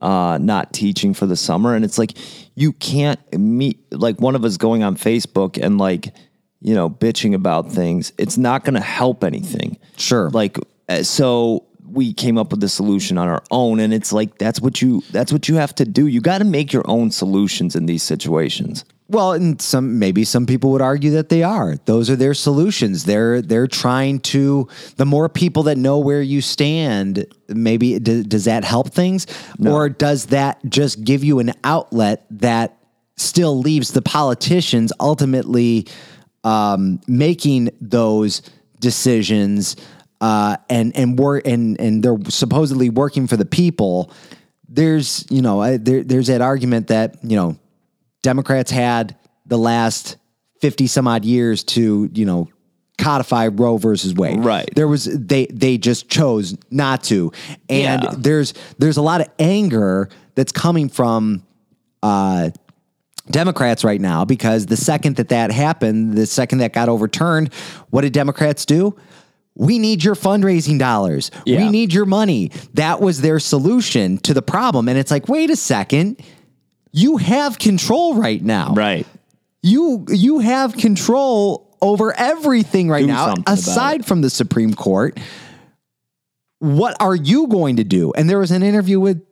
uh 0.00 0.38
not 0.40 0.72
teaching 0.72 1.14
for 1.14 1.26
the 1.26 1.34
summer 1.36 1.74
and 1.74 1.84
it's 1.84 1.98
like 1.98 2.12
you 2.54 2.72
can't 2.74 3.18
meet 3.36 3.78
like 3.92 4.20
one 4.20 4.36
of 4.36 4.44
us 4.44 4.56
going 4.56 4.84
on 4.84 4.96
Facebook 4.96 5.58
and 5.60 5.78
like 5.78 6.14
you 6.60 6.74
know 6.76 6.88
bitching 6.88 7.34
about 7.34 7.72
things 7.72 8.12
it's 8.18 8.38
not 8.38 8.64
going 8.64 8.74
to 8.74 8.80
help 8.80 9.24
anything 9.24 9.76
Sure. 9.96 10.30
like 10.30 10.58
uh, 10.88 11.02
so 11.02 11.64
we 11.98 12.12
came 12.12 12.38
up 12.38 12.52
with 12.52 12.60
the 12.60 12.68
solution 12.68 13.18
on 13.18 13.26
our 13.28 13.42
own 13.50 13.80
and 13.80 13.92
it's 13.92 14.12
like 14.12 14.38
that's 14.38 14.60
what 14.60 14.80
you 14.80 15.02
that's 15.10 15.32
what 15.32 15.48
you 15.48 15.56
have 15.56 15.74
to 15.74 15.84
do 15.84 16.06
you 16.06 16.20
got 16.20 16.38
to 16.38 16.44
make 16.44 16.72
your 16.72 16.84
own 16.86 17.10
solutions 17.10 17.74
in 17.74 17.86
these 17.86 18.04
situations 18.04 18.84
Well, 19.10 19.32
and 19.32 19.60
some 19.60 19.98
maybe 19.98 20.24
some 20.24 20.44
people 20.44 20.70
would 20.72 20.82
argue 20.82 21.12
that 21.12 21.30
they 21.30 21.42
are. 21.42 21.76
Those 21.86 22.10
are 22.10 22.16
their 22.16 22.34
solutions. 22.34 23.04
They're 23.04 23.40
they're 23.40 23.66
trying 23.66 24.20
to. 24.34 24.68
The 24.96 25.06
more 25.06 25.30
people 25.30 25.62
that 25.62 25.78
know 25.78 25.98
where 25.98 26.20
you 26.20 26.42
stand, 26.42 27.24
maybe 27.48 27.98
d- 27.98 28.22
does 28.22 28.44
that 28.44 28.64
help 28.64 28.90
things, 28.92 29.26
or 29.64 29.88
does 29.88 30.26
that 30.26 30.60
just 30.68 31.02
give 31.04 31.24
you 31.24 31.38
an 31.38 31.52
outlet 31.64 32.26
that 32.30 32.76
still 33.16 33.58
leaves 33.58 33.92
the 33.92 34.02
politicians 34.02 34.92
ultimately 35.00 35.86
um, 36.44 37.00
making 37.06 37.70
those 37.80 38.42
decisions 38.78 39.74
uh, 40.20 40.56
and 40.68 40.96
and 40.96 41.18
work 41.18 41.46
and 41.46 41.80
and 41.80 42.02
they're 42.02 42.18
supposedly 42.28 42.90
working 42.90 43.26
for 43.26 43.36
the 43.36 43.44
people. 43.44 44.10
There's 44.68 45.24
you 45.30 45.42
know 45.42 45.60
I, 45.60 45.76
there, 45.76 46.02
there's 46.02 46.26
that 46.26 46.40
argument 46.40 46.88
that 46.88 47.16
you 47.22 47.36
know 47.36 47.58
Democrats 48.22 48.70
had 48.70 49.16
the 49.46 49.58
last 49.58 50.16
50 50.60 50.86
some 50.88 51.06
odd 51.06 51.24
years 51.24 51.62
to, 51.64 52.10
you 52.12 52.26
know, 52.26 52.48
codify 52.98 53.46
Roe 53.46 53.76
versus 53.78 54.12
Wade. 54.14 54.44
Right. 54.44 54.68
There 54.74 54.88
was 54.88 55.04
they 55.04 55.46
they 55.46 55.78
just 55.78 56.08
chose 56.08 56.56
not 56.70 57.04
to. 57.04 57.32
And 57.68 58.02
Yeah. 58.02 58.14
there's 58.18 58.54
there's 58.78 58.96
a 58.96 59.02
lot 59.02 59.20
of 59.20 59.28
anger 59.38 60.08
that's 60.34 60.52
coming 60.52 60.88
from 60.88 61.44
uh 62.02 62.50
Democrats 63.30 63.84
right 63.84 64.00
now 64.00 64.24
because 64.24 64.66
the 64.66 64.76
second 64.76 65.16
that 65.16 65.28
that 65.28 65.52
happened, 65.52 66.14
the 66.14 66.26
second 66.26 66.58
that 66.58 66.72
got 66.72 66.88
overturned, 66.88 67.52
what 67.90 68.00
did 68.00 68.12
Democrats 68.12 68.64
do? 68.64 68.96
We 69.58 69.78
need 69.78 70.04
your 70.04 70.14
fundraising 70.14 70.78
dollars. 70.78 71.30
We 71.44 71.68
need 71.68 71.92
your 71.92 72.06
money. 72.06 72.52
That 72.74 73.00
was 73.00 73.20
their 73.20 73.40
solution 73.40 74.16
to 74.18 74.32
the 74.32 74.40
problem. 74.40 74.88
And 74.88 74.96
it's 74.96 75.10
like, 75.10 75.28
wait 75.28 75.50
a 75.50 75.56
second. 75.56 76.22
You 76.92 77.18
have 77.18 77.58
control 77.58 78.14
right 78.14 78.42
now. 78.42 78.72
right 78.74 79.06
You 79.62 80.06
you 80.08 80.38
have 80.38 80.76
control 80.76 81.76
over 81.82 82.12
everything 82.14 82.88
right 82.88 83.02
Do 83.02 83.08
now, 83.08 83.34
aside 83.46 84.06
from 84.06 84.22
the 84.22 84.30
Supreme 84.30 84.74
Court. 84.74 85.18
What 86.60 86.96
are 87.00 87.14
you 87.14 87.46
going 87.48 87.76
to 87.76 87.84
do? 87.84 88.12
And 88.12 88.28
there 88.28 88.38
was 88.38 88.50
an 88.50 88.62
interview 88.62 88.98
with 88.98 89.22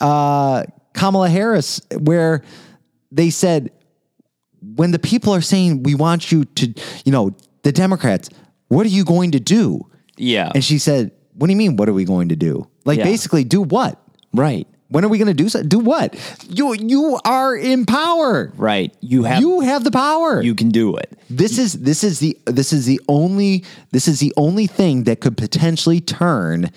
uh, 0.00 0.64
Kamala 0.92 1.28
Harris 1.28 1.80
where 1.98 2.42
they 3.10 3.30
said, 3.30 3.70
when 4.60 4.90
the 4.90 4.98
people 4.98 5.34
are 5.34 5.40
saying 5.40 5.82
we 5.82 5.94
want 5.94 6.30
you 6.30 6.44
to, 6.44 6.74
you 7.04 7.12
know, 7.12 7.34
the 7.62 7.72
Democrats, 7.72 8.28
what 8.68 8.86
are 8.86 8.90
you 8.90 9.04
going 9.04 9.32
to 9.32 9.40
do? 9.40 9.86
yeah 10.16 10.50
And 10.54 10.64
she 10.64 10.78
said, 10.78 11.10
What 11.34 11.46
do 11.46 11.52
you 11.52 11.56
mean? 11.56 11.76
What 11.76 11.88
are 11.88 11.92
we 11.92 12.04
going 12.04 12.28
to 12.30 12.36
do? 12.36 12.66
Like 12.84 12.98
Yeah. 12.98 13.04
basically, 13.04 13.44
do 13.44 13.62
what? 13.62 14.00
right 14.34 14.66
When 14.90 15.04
are 15.04 15.08
we 15.08 15.18
going 15.18 15.28
to 15.36 15.42
do 15.44 15.48
so? 15.48 15.62
Do 15.62 15.78
what? 15.78 16.16
You 16.50 16.74
you 16.74 17.18
are 17.24 17.54
in 17.56 17.84
power. 17.86 18.52
right 18.56 18.94
you 19.00 19.24
have 19.24 19.40
You 19.40 19.60
have 19.60 19.84
the 19.84 19.90
power. 19.90 20.42
you 20.42 20.54
can 20.54 20.70
do 20.70 20.96
it 20.96 21.08
this 21.30 21.58
is 21.58 21.74
this 21.74 22.02
is 22.04 22.18
the 22.20 22.36
this 22.46 22.72
is 22.72 22.86
the 22.86 23.00
only 23.08 23.64
this 23.92 24.08
is 24.08 24.18
the 24.20 24.32
only 24.36 24.66
thing 24.66 25.04
that 25.04 25.20
could 25.20 25.36
potentially 25.36 26.00
turn 26.00 26.70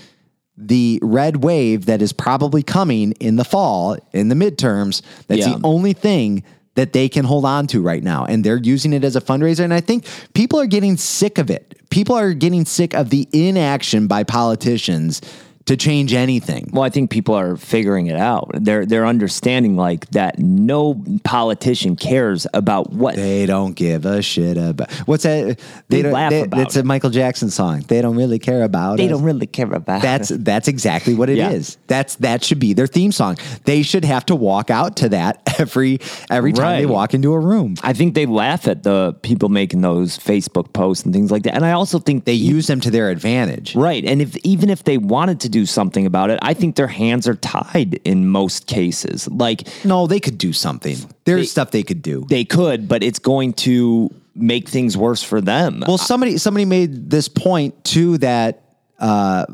the 0.57 0.99
red 1.01 1.37
wave 1.43 1.85
that 1.87 2.01
is 2.01 2.13
probably 2.13 2.61
coming 2.63 3.13
in 3.19 3.35
the 3.37 3.43
fall 3.45 3.97
in 4.13 4.27
the 4.29 4.35
midterms. 4.35 5.01
That's 5.27 5.47
Yeah. 5.47 5.55
the 5.57 5.61
only 5.63 5.93
thing 5.93 6.43
that 6.75 6.93
they 6.93 7.09
can 7.09 7.25
hold 7.25 7.45
on 7.45 7.67
to 7.67 7.81
right 7.81 8.03
now 8.03 8.25
and 8.25 8.43
they're 8.43 8.57
using 8.57 8.93
it 8.93 9.03
as 9.03 9.15
a 9.15 9.21
fundraiser 9.21 9.63
and 9.63 9.73
I 9.73 9.81
think 9.81 10.05
people 10.33 10.59
are 10.59 10.65
getting 10.65 10.97
sick 10.97 11.37
of 11.37 11.49
it. 11.49 11.77
People 11.89 12.15
are 12.15 12.33
getting 12.33 12.65
sick 12.65 12.93
of 12.93 13.09
the 13.09 13.27
inaction 13.33 14.07
by 14.07 14.23
politicians 14.23 15.21
to 15.65 15.77
change 15.77 16.13
anything. 16.13 16.69
Well, 16.71 16.83
I 16.83 16.89
think 16.89 17.09
people 17.09 17.35
are 17.35 17.55
figuring 17.55 18.07
it 18.07 18.17
out. 18.17 18.51
They're 18.53 18.85
they're 18.85 19.05
understanding 19.05 19.75
like 19.75 20.07
that. 20.11 20.39
No 20.39 21.03
politician 21.23 21.95
cares 21.95 22.47
about 22.53 22.91
what. 22.91 23.15
They 23.15 23.45
don't 23.45 23.75
give 23.75 24.05
a 24.05 24.21
shit 24.21 24.57
about 24.57 24.91
what's 25.05 25.23
that? 25.23 25.59
They 25.89 26.01
don't. 26.01 26.11
laugh 26.11 26.33
about 26.33 26.59
It's 26.61 26.75
a. 26.75 26.83
Michael 26.83 27.09
Jackson 27.09 27.49
song. 27.49 27.81
They 27.87 28.01
don't 28.01 28.15
really 28.15 28.39
care 28.39 28.63
about. 28.63 28.95
It. 28.95 28.97
They 28.97 29.05
us. 29.05 29.11
don't 29.11 29.23
really 29.23 29.47
care 29.47 29.71
about. 29.71 30.01
That's 30.01 30.29
that's 30.29 30.67
exactly 30.67 31.13
what 31.13 31.29
it 31.29 31.37
is. 31.37 31.75
Yeah. 31.75 31.83
That's 31.87 32.15
that 32.17 32.43
should 32.43 32.59
be 32.59 32.73
their 32.73 32.87
theme 32.87 33.11
song. 33.11 33.37
They 33.65 33.83
should 33.83 34.05
have 34.05 34.25
to 34.27 34.35
walk 34.35 34.69
out 34.69 34.97
to 34.97 35.09
that 35.09 35.41
every 35.59 35.99
every 36.29 36.53
time 36.53 36.79
they 36.79 36.85
walk 36.85 37.13
into 37.13 37.33
a 37.33 37.39
room. 37.39 37.75
I 37.83 37.93
think 37.93 38.15
they 38.15 38.25
laugh 38.25 38.67
at 38.67 38.83
the 38.83 39.15
people 39.21 39.49
making 39.49 39.81
those 39.81 40.17
Facebook 40.17 40.73
posts 40.73 41.05
and 41.05 41.13
things 41.13 41.31
like 41.31 41.43
that. 41.43 41.55
And 41.55 41.65
I 41.65 41.71
also 41.71 41.99
think 41.99 42.25
They 42.25 42.33
use 42.33 42.67
them 42.67 42.79
to 42.81 42.91
their 42.91 43.09
advantage. 43.09 43.75
Right. 43.75 44.03
And 44.05 44.21
if 44.21 44.37
even 44.37 44.69
if 44.69 44.83
they 44.83 44.97
wanted 44.97 45.39
to 45.41 45.49
do 45.51 45.65
something 45.65 46.05
about 46.05 46.29
it, 46.31 46.39
I 46.41 46.53
think 46.53 46.75
their 46.75 46.87
hands 46.87 47.27
are 47.27 47.35
tied 47.35 47.99
in 48.05 48.27
most 48.27 48.67
cases. 48.67 49.27
Like 49.29 49.67
No, 49.85 50.07
they 50.07 50.19
could 50.19 50.37
do 50.37 50.53
something. 50.53 50.97
There's 51.25 51.41
They- 51.41 51.45
stuff 51.45 51.71
they 51.71 51.83
could 51.83 52.01
do. 52.01 52.25
they 52.29 52.45
could, 52.45 52.87
but 52.87 53.03
it's 53.03 53.19
going 53.19 53.53
to 53.67 54.09
make 54.35 54.69
things 54.69 54.95
worse 54.97 55.21
for 55.21 55.41
them. 55.41 55.83
Well, 55.87 55.97
somebody 55.97 56.37
somebody 56.37 56.65
made 56.65 57.09
this 57.09 57.27
point 57.27 57.83
too 57.83 58.17
that 58.19 58.63
uh, 58.99 59.45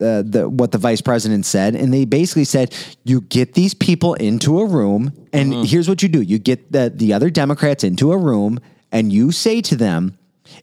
uh, 0.00 0.22
the 0.26 0.48
what 0.48 0.72
the 0.72 0.78
vice 0.78 1.00
president 1.00 1.44
said, 1.46 1.74
and 1.76 1.92
they 1.92 2.04
basically 2.04 2.44
said 2.44 2.74
you 3.04 3.20
get 3.20 3.54
these 3.54 3.74
people 3.74 4.14
into 4.14 4.58
a 4.60 4.66
room, 4.66 5.12
and 5.32 5.66
here's 5.66 5.88
what 5.88 6.02
you 6.02 6.08
do: 6.08 6.22
you 6.22 6.38
get 6.38 6.72
the 6.72 6.90
the 6.94 7.12
other 7.12 7.30
Democrats 7.30 7.84
into 7.84 8.10
a 8.10 8.16
room, 8.16 8.58
and 8.90 9.12
you 9.12 9.30
say 9.32 9.60
to 9.60 9.76
them. 9.76 10.16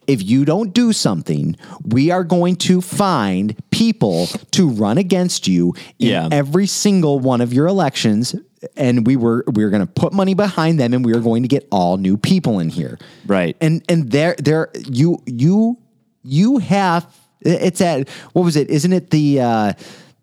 If 0.06 0.22
you 0.22 0.44
don't 0.44 0.72
do 0.74 0.92
something, 0.92 1.56
we 1.84 2.10
are 2.10 2.24
going 2.24 2.56
to 2.56 2.80
find 2.80 3.54
people 3.70 4.26
to 4.52 4.68
run 4.68 4.98
against 4.98 5.46
you 5.48 5.74
in 5.98 6.08
Yeah. 6.08 6.28
every 6.30 6.66
single 6.66 7.18
one 7.20 7.40
of 7.40 7.52
your 7.52 7.66
elections, 7.66 8.34
and 8.76 9.06
we 9.06 9.16
were 9.16 9.44
we 9.52 9.64
were 9.64 9.70
going 9.70 9.86
to 9.86 9.92
put 9.92 10.12
money 10.12 10.34
behind 10.34 10.78
them, 10.80 10.92
and 10.94 11.04
we 11.04 11.12
are 11.14 11.20
going 11.20 11.42
to 11.42 11.48
get 11.48 11.66
all 11.70 11.96
new 11.96 12.16
people 12.16 12.58
in 12.60 12.68
here 12.68 12.98
Right. 13.26 13.56
and 13.60 13.82
and 13.88 14.10
there 14.10 14.34
there 14.38 14.70
you 14.88 15.22
you 15.26 15.78
you 16.22 16.58
have 16.58 17.06
it's 17.40 17.80
at 17.80 18.08
what 18.34 18.44
was 18.44 18.56
it 18.56 18.68
isn't 18.68 18.92
it 18.92 19.10
the 19.10 19.40
uh 19.40 19.72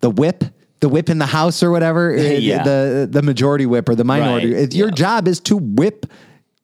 the 0.01 0.09
whip 0.11 0.43
the 0.81 0.87
whip 0.89 1.09
in 1.09 1.17
the 1.17 1.25
house 1.25 1.63
or 1.63 1.71
whatever 1.71 2.15
Yeah. 2.15 2.61
the 2.63 3.07
the 3.11 3.23
majority 3.23 3.65
whip 3.65 3.89
or 3.89 3.95
the 3.95 4.03
minority 4.03 4.53
Right, 4.53 4.71
your 4.75 4.89
yeah. 4.89 4.93
job 4.93 5.27
is 5.27 5.39
to 5.41 5.57
whip 5.57 6.05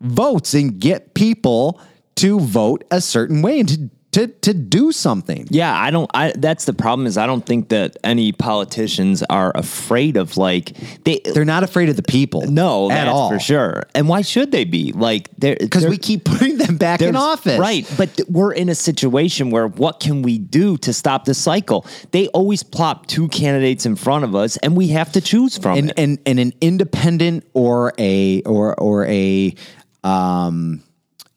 votes 0.01 0.53
and 0.53 0.79
get 0.79 1.15
people 1.15 1.79
to 2.15 2.39
vote 2.39 2.83
a 2.91 3.01
certain 3.01 3.41
way 3.41 3.59
and 3.59 3.69
to 3.69 3.89
to 4.13 4.27
to 4.27 4.53
do 4.53 4.91
something. 4.91 5.47
Yeah, 5.49 5.75
I 5.75 5.89
don't. 5.89 6.07
I 6.13 6.33
that's 6.37 6.65
the 6.65 6.73
problem 6.73 7.07
is 7.07 7.17
I 7.17 7.25
don't 7.25 7.43
think 7.43 7.69
that 7.69 7.97
any 8.03 8.31
politicians 8.31 9.23
are 9.23 9.51
afraid 9.55 10.17
of 10.17 10.37
like 10.37 10.77
they. 11.03 11.19
They're 11.25 11.43
not 11.45 11.63
afraid 11.63 11.89
of 11.89 11.95
the 11.95 12.03
people. 12.03 12.43
no, 12.43 12.91
at 12.91 13.05
that's 13.05 13.09
all. 13.09 13.31
for 13.31 13.39
sure. 13.39 13.83
And 13.95 14.07
why 14.07 14.21
should 14.21 14.51
they 14.51 14.65
be? 14.65 14.91
Like, 14.91 15.31
they're 15.39 15.57
Because 15.59 15.87
we 15.87 15.97
keep 15.97 16.25
putting 16.25 16.59
them 16.59 16.77
back 16.77 17.01
in 17.01 17.15
office. 17.15 17.57
Right. 17.57 17.91
But 17.97 18.21
we're 18.29 18.53
in 18.53 18.69
a 18.69 18.75
situation 18.75 19.49
where 19.49 19.67
what 19.67 19.99
can 19.99 20.21
we 20.21 20.37
do 20.37 20.77
to 20.77 20.93
stop 20.93 21.25
the 21.25 21.33
cycle? 21.33 21.87
They 22.11 22.27
always 22.27 22.61
plop 22.61 23.07
two 23.07 23.29
candidates 23.29 23.87
in 23.87 23.95
front 23.95 24.25
of 24.25 24.35
us 24.35 24.57
and 24.57 24.77
we 24.77 24.89
have 24.89 25.11
to 25.13 25.21
choose 25.21 25.57
from 25.57 25.75
And, 25.75 25.89
it. 25.89 25.97
and 25.97 26.19
and 26.27 26.39
an 26.39 26.53
independent 26.61 27.45
or 27.55 27.93
a 27.97 28.43
or 28.43 28.79
or 28.79 29.07
a 29.07 29.55
um 30.03 30.83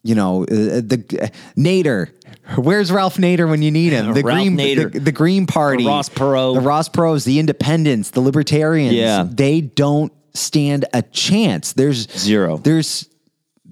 you 0.06 0.14
know 0.14 0.42
uh, 0.44 0.46
the 0.46 1.04
uh, 1.22 1.26
Nader. 1.60 2.10
Where's 2.56 2.92
Ralph 2.92 3.16
Nader 3.16 3.48
when 3.48 3.60
you 3.62 3.70
need 3.70 3.92
him? 3.92 4.06
The 4.14 4.22
Ralph 4.22 4.38
Green 4.38 4.56
Nader. 4.56 4.92
The, 4.92 5.00
the 5.00 5.12
Green 5.12 5.46
Party, 5.46 5.82
The 5.82 5.88
Ross 5.90 6.08
Perot. 6.08 6.54
the 6.54 6.60
Ross 6.60 6.88
Perot's, 6.88 7.24
the 7.24 7.38
Independents, 7.38 8.10
the 8.10 8.20
Libertarians. 8.20 8.94
Yeah. 8.94 9.26
they 9.28 9.60
don't 9.60 10.12
stand 10.34 10.84
a 10.92 11.02
chance. 11.02 11.72
There's 11.72 12.08
Zero. 12.16 12.58
There's 12.58 13.08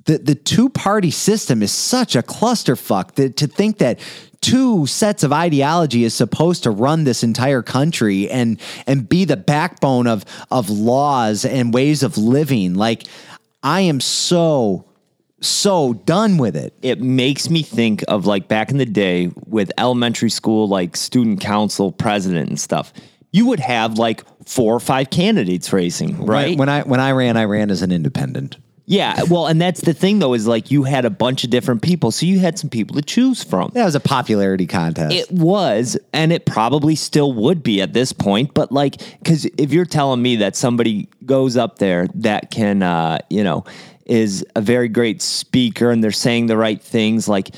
the 0.07 0.19
the 0.19 0.35
two 0.35 0.69
party 0.69 1.11
system 1.11 1.63
is 1.63 1.73
such 1.73 2.17
a 2.17 2.23
clusterfuck 2.23 3.15
that 3.15 3.37
to 3.39 3.47
think 3.47 3.79
that 3.79 3.99
two 4.41 4.87
sets 4.87 5.23
of 5.23 5.33
ideology 5.33 6.05
is 6.05 6.13
supposed 6.13 6.65
to 6.65 6.71
run 6.71 7.05
this 7.05 7.23
entire 7.23 7.63
country 7.63 8.29
and 8.31 8.61
and 8.87 9.09
be 9.09 9.25
the 9.25 9.37
backbone 9.37 10.07
of 10.07 10.25
of 10.51 10.69
laws 10.69 11.45
and 11.47 11.73
ways 11.73 12.03
of 12.03 12.19
living 12.19 12.75
like 12.75 13.05
I 13.63 13.81
am 13.83 14.01
so 14.01 14.85
so 15.41 15.95
done 15.95 16.39
with 16.39 16.57
it. 16.57 16.75
it 16.83 17.01
makes 17.01 17.51
me 17.51 17.63
think 17.63 18.03
of 18.09 18.27
like 18.27 18.49
back 18.49 18.71
in 18.71 18.79
the 18.79 18.87
day 18.87 19.31
with 19.47 19.71
elementary 19.79 20.31
school, 20.31 20.69
like 20.69 20.97
student 20.97 21.41
council 21.41 21.93
president 21.93 22.49
and 22.49 22.59
stuff. 22.59 22.93
You 23.31 23.47
would 23.47 23.61
have 23.61 23.99
like 23.99 24.23
four 24.47 24.75
or 24.75 24.81
five 24.81 25.11
candidates 25.11 25.73
racing, 25.73 26.25
right? 26.25 26.57
When 26.57 26.69
I 26.69 26.83
when 26.83 27.01
I 27.01 27.13
ran, 27.13 27.37
I 27.37 27.45
ran 27.45 27.71
as 27.71 27.83
an 27.83 27.91
independent. 27.91 28.57
yeah. 28.87 29.23
Well, 29.29 29.47
and 29.49 29.61
that's 29.61 29.81
the 29.81 29.93
thing 29.93 30.21
though, 30.21 30.35
is 30.35 30.47
like 30.47 30.71
you 30.71 30.85
had 30.85 31.05
a 31.05 31.11
bunch 31.11 31.43
of 31.43 31.51
different 31.51 31.83
people. 31.83 32.11
So 32.13 32.27
you 32.27 32.39
had 32.39 32.59
some 32.59 32.71
people 32.71 32.95
to 32.95 33.03
choose 33.03 33.43
from. 33.43 33.73
That 33.75 33.85
was 33.87 33.95
a 33.97 34.01
popularity 34.01 34.67
contest. 34.67 35.15
It 35.15 35.31
was, 35.33 35.99
and 36.13 36.33
it 36.33 36.47
probably 36.47 36.95
still 36.95 37.33
would 37.33 37.63
be 37.63 37.83
at 37.83 37.93
this 37.93 38.13
point. 38.13 38.55
But 38.55 38.71
like, 38.71 38.99
because 39.19 39.47
if 39.59 39.73
you're 39.73 39.85
telling 39.85 40.23
me 40.23 40.37
that 40.37 40.55
somebody 40.55 41.09
goes 41.27 41.57
up 41.57 41.79
there 41.79 42.07
that 42.15 42.51
can, 42.53 42.83
uh, 42.83 43.19
you 43.31 43.43
know, 43.43 43.65
is 44.07 44.45
a 44.55 44.61
very 44.61 44.89
great 44.89 45.23
speaker 45.23 45.91
and 45.91 46.03
they're 46.03 46.11
saying 46.13 46.47
the 46.47 46.57
right 46.57 46.81
things, 46.81 47.29
like 47.29 47.51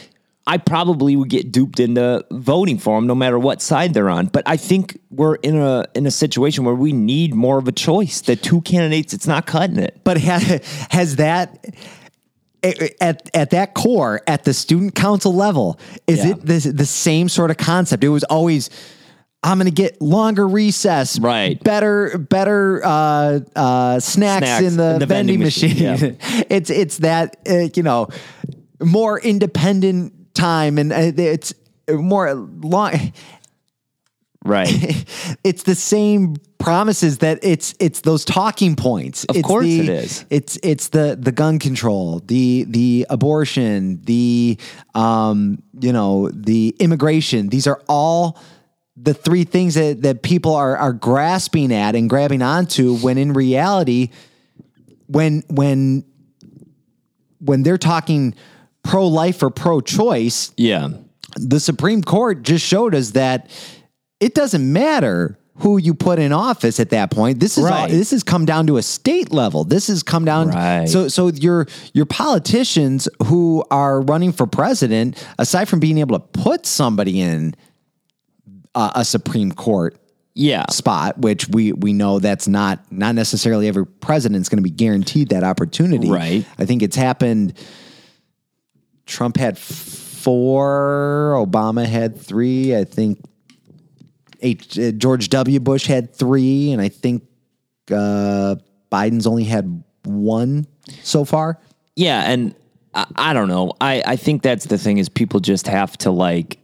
I 0.48 0.58
probably 0.58 1.16
would 1.16 1.28
get 1.28 1.50
duped 1.50 1.80
into 1.80 2.24
voting 2.30 2.78
for 2.78 2.96
them 2.96 3.08
no 3.08 3.16
matter 3.16 3.36
what 3.38 3.60
side 3.60 3.94
they're 3.94 4.08
on. 4.08 4.26
But 4.26 4.44
I 4.46 4.56
think 4.56 4.98
we're 5.10 5.34
in 5.36 5.56
a 5.56 5.86
in 5.94 6.06
a 6.06 6.10
situation 6.10 6.64
where 6.64 6.74
we 6.74 6.92
need 6.92 7.34
more 7.34 7.58
of 7.58 7.66
a 7.66 7.72
choice. 7.72 8.20
The 8.20 8.36
two 8.36 8.60
candidates, 8.60 9.12
it's 9.12 9.26
not 9.26 9.46
cutting 9.46 9.78
it. 9.78 10.00
But 10.04 10.18
ha- 10.20 10.60
has 10.90 11.16
that 11.16 11.64
at 12.62 13.30
at 13.34 13.50
that 13.50 13.74
core 13.74 14.20
at 14.26 14.44
the 14.44 14.54
student 14.54 14.94
council 14.94 15.34
level 15.34 15.78
is 16.06 16.18
Yeah. 16.24 16.30
it 16.32 16.46
the, 16.46 16.72
the 16.72 16.86
same 16.86 17.28
sort 17.28 17.50
of 17.50 17.56
concept? 17.56 18.04
It 18.04 18.08
was 18.08 18.24
always 18.24 18.70
I'm 19.46 19.58
going 19.58 19.66
to 19.66 19.70
get 19.70 20.02
longer 20.02 20.46
recess, 20.46 21.18
Right. 21.20 21.62
Better, 21.62 22.18
better 22.18 22.84
uh, 22.84 23.40
uh, 23.54 24.00
snacks, 24.00 24.46
Snacks 24.46 24.64
in 24.64 24.76
the, 24.76 24.94
in 24.94 24.98
the 24.98 25.06
vending, 25.06 25.38
vending 25.38 25.40
machine. 25.40 25.90
machine, 25.92 26.18
it's 26.50 26.68
it's 26.70 26.98
that 26.98 27.36
uh, 27.48 27.68
you 27.74 27.82
know 27.84 28.08
more 28.82 29.20
independent 29.20 30.34
time, 30.34 30.78
and 30.78 30.92
uh, 30.92 30.96
it's 31.16 31.54
more 31.88 32.34
long. 32.34 33.12
Right. 34.44 34.68
it's 35.44 35.64
the 35.64 35.74
same 35.74 36.36
promises 36.58 37.18
that 37.18 37.40
it's 37.42 37.74
it's 37.80 38.00
those 38.02 38.24
talking 38.24 38.76
points. 38.76 39.24
Of 39.24 39.36
It's 39.36 39.46
course 39.46 39.64
the- 39.64 39.80
it 39.80 39.88
is. 39.88 40.24
It's 40.30 40.58
it's 40.62 40.88
the 40.88 41.16
the 41.20 41.32
gun 41.32 41.58
control, 41.58 42.20
the 42.24 42.64
the 42.68 43.06
abortion, 43.10 44.00
the 44.02 44.58
um 44.94 45.62
you 45.80 45.92
know 45.92 46.30
the 46.32 46.74
immigration. 46.78 47.48
These 47.48 47.66
are 47.66 47.82
all 47.88 48.38
the 48.96 49.14
three 49.14 49.44
things 49.44 49.74
that 49.74 50.02
that 50.02 50.22
people 50.22 50.54
are 50.54 50.76
are 50.76 50.92
grasping 50.92 51.72
at 51.72 51.94
and 51.94 52.08
grabbing 52.08 52.42
onto 52.42 52.96
when 52.96 53.18
in 53.18 53.32
reality 53.32 54.10
when 55.06 55.42
when 55.48 56.04
when 57.40 57.62
they're 57.62 57.78
talking 57.78 58.34
pro 58.82 59.06
life 59.06 59.42
or 59.42 59.50
pro 59.50 59.80
choice 59.80 60.52
yeah. 60.56 60.88
the 61.36 61.60
Supreme 61.60 62.02
Court 62.02 62.42
just 62.42 62.64
showed 62.64 62.94
us 62.94 63.10
that 63.10 63.50
it 64.20 64.34
doesn't 64.34 64.72
matter 64.72 65.38
who 65.58 65.78
you 65.78 65.94
put 65.94 66.18
in 66.18 66.32
office 66.32 66.78
at 66.80 66.90
that 66.90 67.10
point. 67.10 67.40
This 67.40 67.56
is 67.56 67.64
all, 67.64 67.70
Right. 67.70 67.90
this 67.90 68.10
has 68.10 68.22
come 68.22 68.44
down 68.44 68.66
to 68.66 68.76
a 68.76 68.82
state 68.82 69.32
level. 69.32 69.64
This 69.64 69.86
has 69.86 70.02
come 70.02 70.24
down 70.26 70.48
Right. 70.48 70.86
so 70.88 71.08
so 71.08 71.28
your 71.28 71.66
your 71.94 72.04
politicians 72.06 73.08
who 73.24 73.64
are 73.70 74.02
running 74.02 74.32
for 74.32 74.46
president, 74.46 75.16
aside 75.38 75.66
from 75.66 75.80
being 75.80 75.96
able 75.98 76.18
to 76.18 76.24
put 76.26 76.66
somebody 76.66 77.20
in 77.20 77.54
uh, 78.76 78.92
a 78.94 79.04
Supreme 79.04 79.50
Court 79.50 79.96
Yeah. 80.34 80.64
spot, 80.70 81.18
which 81.18 81.48
we 81.48 81.72
we 81.72 81.92
know 81.92 82.20
that's 82.20 82.46
not 82.46 82.80
not 82.92 83.14
necessarily 83.16 83.66
every 83.66 83.86
president's 83.86 84.48
going 84.48 84.58
to 84.58 84.62
be 84.62 84.70
guaranteed 84.70 85.30
that 85.30 85.42
opportunity. 85.42 86.08
Right. 86.10 86.46
I 86.58 86.64
think 86.66 86.82
it's 86.82 86.94
happened. 86.96 87.54
Trump 89.06 89.36
had 89.36 89.56
four. 89.58 91.34
Obama 91.38 91.86
had 91.86 92.20
three. 92.20 92.76
I 92.76 92.84
think 92.84 93.20
H, 94.42 94.78
uh, 94.78 94.90
George 94.92 95.28
W. 95.30 95.60
Bush 95.60 95.86
had 95.86 96.14
three, 96.14 96.72
and 96.72 96.82
I 96.82 96.88
think 96.88 97.22
uh, 97.90 98.56
Biden's 98.92 99.26
only 99.26 99.44
had 99.44 99.82
one 100.04 100.66
so 101.02 101.24
far. 101.24 101.58
Yeah, 101.94 102.30
and 102.30 102.54
I, 102.94 103.06
I 103.16 103.32
don't 103.32 103.48
know. 103.48 103.72
I, 103.80 104.02
I 104.04 104.16
think 104.16 104.42
that's 104.42 104.66
the 104.66 104.76
thing 104.78 104.98
is 104.98 105.08
people 105.08 105.40
just 105.40 105.66
have 105.68 105.96
to 105.98 106.10
like 106.10 106.58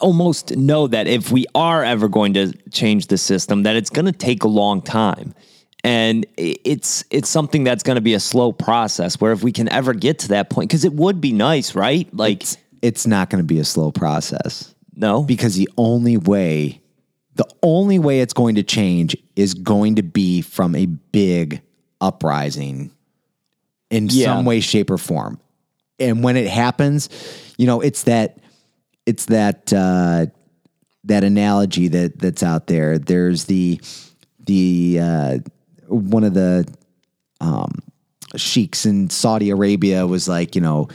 almost 0.00 0.56
know 0.56 0.86
that 0.86 1.06
if 1.06 1.30
we 1.30 1.46
are 1.54 1.82
ever 1.84 2.08
going 2.08 2.34
to 2.34 2.52
change 2.70 3.06
the 3.08 3.18
system, 3.18 3.62
that 3.64 3.76
it's 3.76 3.90
going 3.90 4.06
to 4.06 4.12
take 4.12 4.44
a 4.44 4.48
long 4.48 4.82
time, 4.82 5.34
and 5.84 6.26
it's 6.36 7.04
it's 7.10 7.28
something 7.28 7.64
that's 7.64 7.82
going 7.82 7.96
to 7.96 8.00
be 8.02 8.14
a 8.14 8.20
slow 8.20 8.52
process. 8.52 9.20
Where 9.20 9.32
if 9.32 9.42
we 9.42 9.52
can 9.52 9.68
ever 9.70 9.94
get 9.94 10.18
to 10.20 10.28
that 10.28 10.50
point, 10.50 10.70
because 10.70 10.84
it 10.84 10.92
would 10.94 11.20
be 11.20 11.32
nice, 11.32 11.74
right? 11.74 12.08
Like 12.14 12.44
It's 12.82 13.06
not 13.06 13.30
going 13.30 13.42
to 13.42 13.46
be 13.46 13.58
a 13.60 13.64
slow 13.64 13.90
process. 13.92 14.74
no, 14.94 15.22
because 15.22 15.54
the 15.56 15.68
only 15.76 16.16
way 16.16 16.80
the 17.36 17.46
only 17.62 18.00
way 18.00 18.20
it's 18.20 18.32
going 18.32 18.56
to 18.56 18.64
change 18.64 19.16
is 19.36 19.54
going 19.54 19.94
to 19.94 20.02
be 20.02 20.40
from 20.42 20.74
a 20.74 20.86
big 20.86 21.60
uprising 22.00 22.90
in 23.90 24.08
Yeah. 24.10 24.26
some 24.34 24.44
way 24.44 24.58
shape 24.60 24.90
or 24.90 24.98
form 24.98 25.38
and 26.00 26.22
when 26.24 26.36
it 26.36 26.48
happens 26.48 27.08
you 27.56 27.66
know 27.66 27.80
it's 27.80 28.02
that 28.04 28.38
it's 29.08 29.24
that 29.26 29.72
uh 29.72 30.26
that 31.04 31.24
analogy 31.24 31.88
that 31.88 32.18
that's 32.18 32.42
out 32.42 32.66
there 32.66 32.98
there's 32.98 33.44
the 33.44 33.80
the 34.46 34.98
uh 35.00 35.38
one 35.86 36.24
of 36.24 36.34
the 36.34 36.66
um 37.40 37.72
sheiks 38.36 38.84
in 38.84 39.08
Saudi 39.08 39.48
Arabia 39.50 40.06
was 40.06 40.28
like 40.28 40.54
you 40.54 40.60
know 40.60 40.88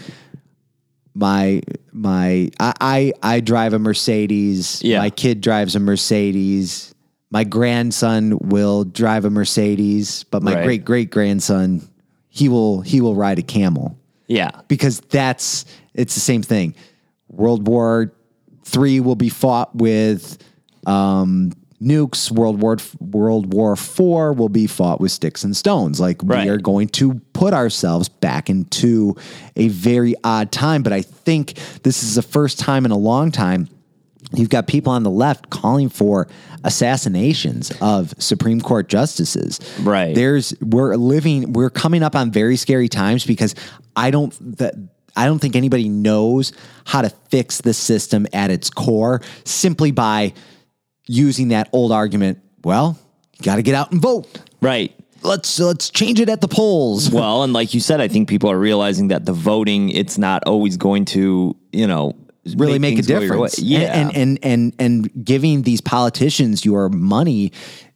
my 1.16 1.62
my 1.92 2.50
I 2.60 2.74
I, 2.82 3.14
I 3.24 3.40
drive 3.40 3.74
a 3.74 3.80
Mercedes. 3.80 4.82
Yeah. 4.84 5.00
My 5.00 5.10
kid 5.10 5.42
drives 5.42 5.76
a 5.76 5.80
Mercedes. 5.80 6.94
My 7.32 7.44
grandson 7.44 8.38
will 8.40 8.84
drive 8.84 9.26
a 9.26 9.30
Mercedes, 9.30 10.24
but 10.26 10.44
my 10.44 10.54
Right. 10.56 10.64
great 10.66 10.86
great 10.86 11.10
grandson 11.10 11.88
he 12.30 12.50
will 12.50 12.82
he 12.82 13.02
will 13.02 13.16
ride 13.16 13.40
a 13.40 13.44
camel 13.44 13.98
yeah, 14.28 14.52
because 14.68 15.00
that's 15.02 15.66
it's 15.94 16.16
the 16.16 16.22
same 16.22 16.42
thing. 16.42 16.76
World 17.34 17.68
War 17.68 18.14
Three 18.66 19.02
will 19.02 19.16
be 19.16 19.28
fought 19.30 19.76
with 19.76 20.38
um, 20.88 21.52
nukes. 21.82 22.32
World 22.32 22.62
War 22.62 22.78
World 23.02 23.54
War 23.54 23.76
Four 23.76 24.32
will 24.34 24.48
be 24.50 24.68
fought 24.68 25.02
with 25.02 25.12
sticks 25.12 25.44
and 25.44 25.56
stones. 25.56 26.00
Like 26.00 26.22
Right. 26.24 26.46
we 26.46 26.50
are 26.50 26.58
going 26.58 26.88
to 26.90 27.16
put 27.34 27.54
ourselves 27.54 28.08
back 28.08 28.50
into 28.50 29.16
a 29.58 29.68
very 29.68 30.16
odd 30.24 30.52
time. 30.52 30.82
But 30.82 30.94
I 30.94 31.02
think 31.02 31.56
this 31.84 32.04
is 32.04 32.16
the 32.16 32.22
first 32.22 32.58
time 32.58 32.86
in 32.86 32.92
a 32.92 32.98
long 32.98 33.32
time. 33.32 33.68
You've 34.34 34.50
got 34.50 34.66
people 34.68 34.94
on 34.94 35.04
the 35.04 35.12
left 35.12 35.50
calling 35.50 35.90
for 35.90 36.28
assassinations 36.64 37.72
of 37.82 38.14
Supreme 38.18 38.62
Court 38.62 38.88
justices. 38.90 39.60
Right. 39.82 40.16
There's 40.16 40.54
we're 40.62 40.96
living 40.96 41.54
we're 41.54 41.70
coming 41.70 42.02
up 42.04 42.16
on 42.16 42.32
very 42.32 42.56
scary 42.56 42.88
times 42.90 43.26
because 43.26 43.54
I 43.96 44.10
don't 44.10 44.34
that 44.58 44.76
I 45.16 45.26
don't 45.26 45.40
think 45.40 45.56
anybody 45.56 45.90
knows 45.90 46.54
how 46.86 47.02
to 47.02 47.10
fix 47.30 47.62
the 47.62 47.74
system 47.74 48.28
at 48.34 48.50
its 48.50 48.70
core 48.70 49.22
simply 49.46 49.92
by 49.92 50.34
using 51.08 51.50
that 51.50 51.70
old 51.72 51.92
argument, 51.92 52.40
well, 52.64 52.98
you 53.38 53.44
got 53.44 53.58
to 53.58 53.64
get 53.64 53.76
out 53.76 53.92
and 53.92 54.02
vote. 54.02 54.28
right. 54.62 54.94
Let's 55.26 55.58
let's 55.58 55.90
change 55.90 56.20
it 56.20 56.28
at 56.28 56.42
the 56.42 56.50
polls. 56.50 57.10
Well, 57.14 57.44
and 57.44 57.54
like 57.54 57.74
you 57.74 57.80
said, 57.80 58.02
I 58.02 58.10
think 58.10 58.28
people 58.28 58.52
are 58.52 58.60
realizing 58.60 59.08
that 59.08 59.26
the 59.26 59.32
voting, 59.32 59.88
it's 59.88 60.18
not 60.18 60.44
always 60.46 60.76
going 60.76 61.06
to, 61.06 61.56
you 61.72 61.88
know, 61.88 62.14
really 62.58 62.78
make, 62.78 62.82
make 62.82 62.94
a 62.94 62.96
things 62.98 63.08
go 63.08 63.20
your 63.22 63.40
way. 63.40 63.48
difference. 63.48 63.60
Yeah. 63.60 63.98
And, 63.98 64.18
and 64.18 64.40
and 64.44 64.76
and 64.80 65.26
giving 65.26 65.62
these 65.62 65.80
politicians 65.80 66.66
your 66.66 66.90
money 66.90 67.54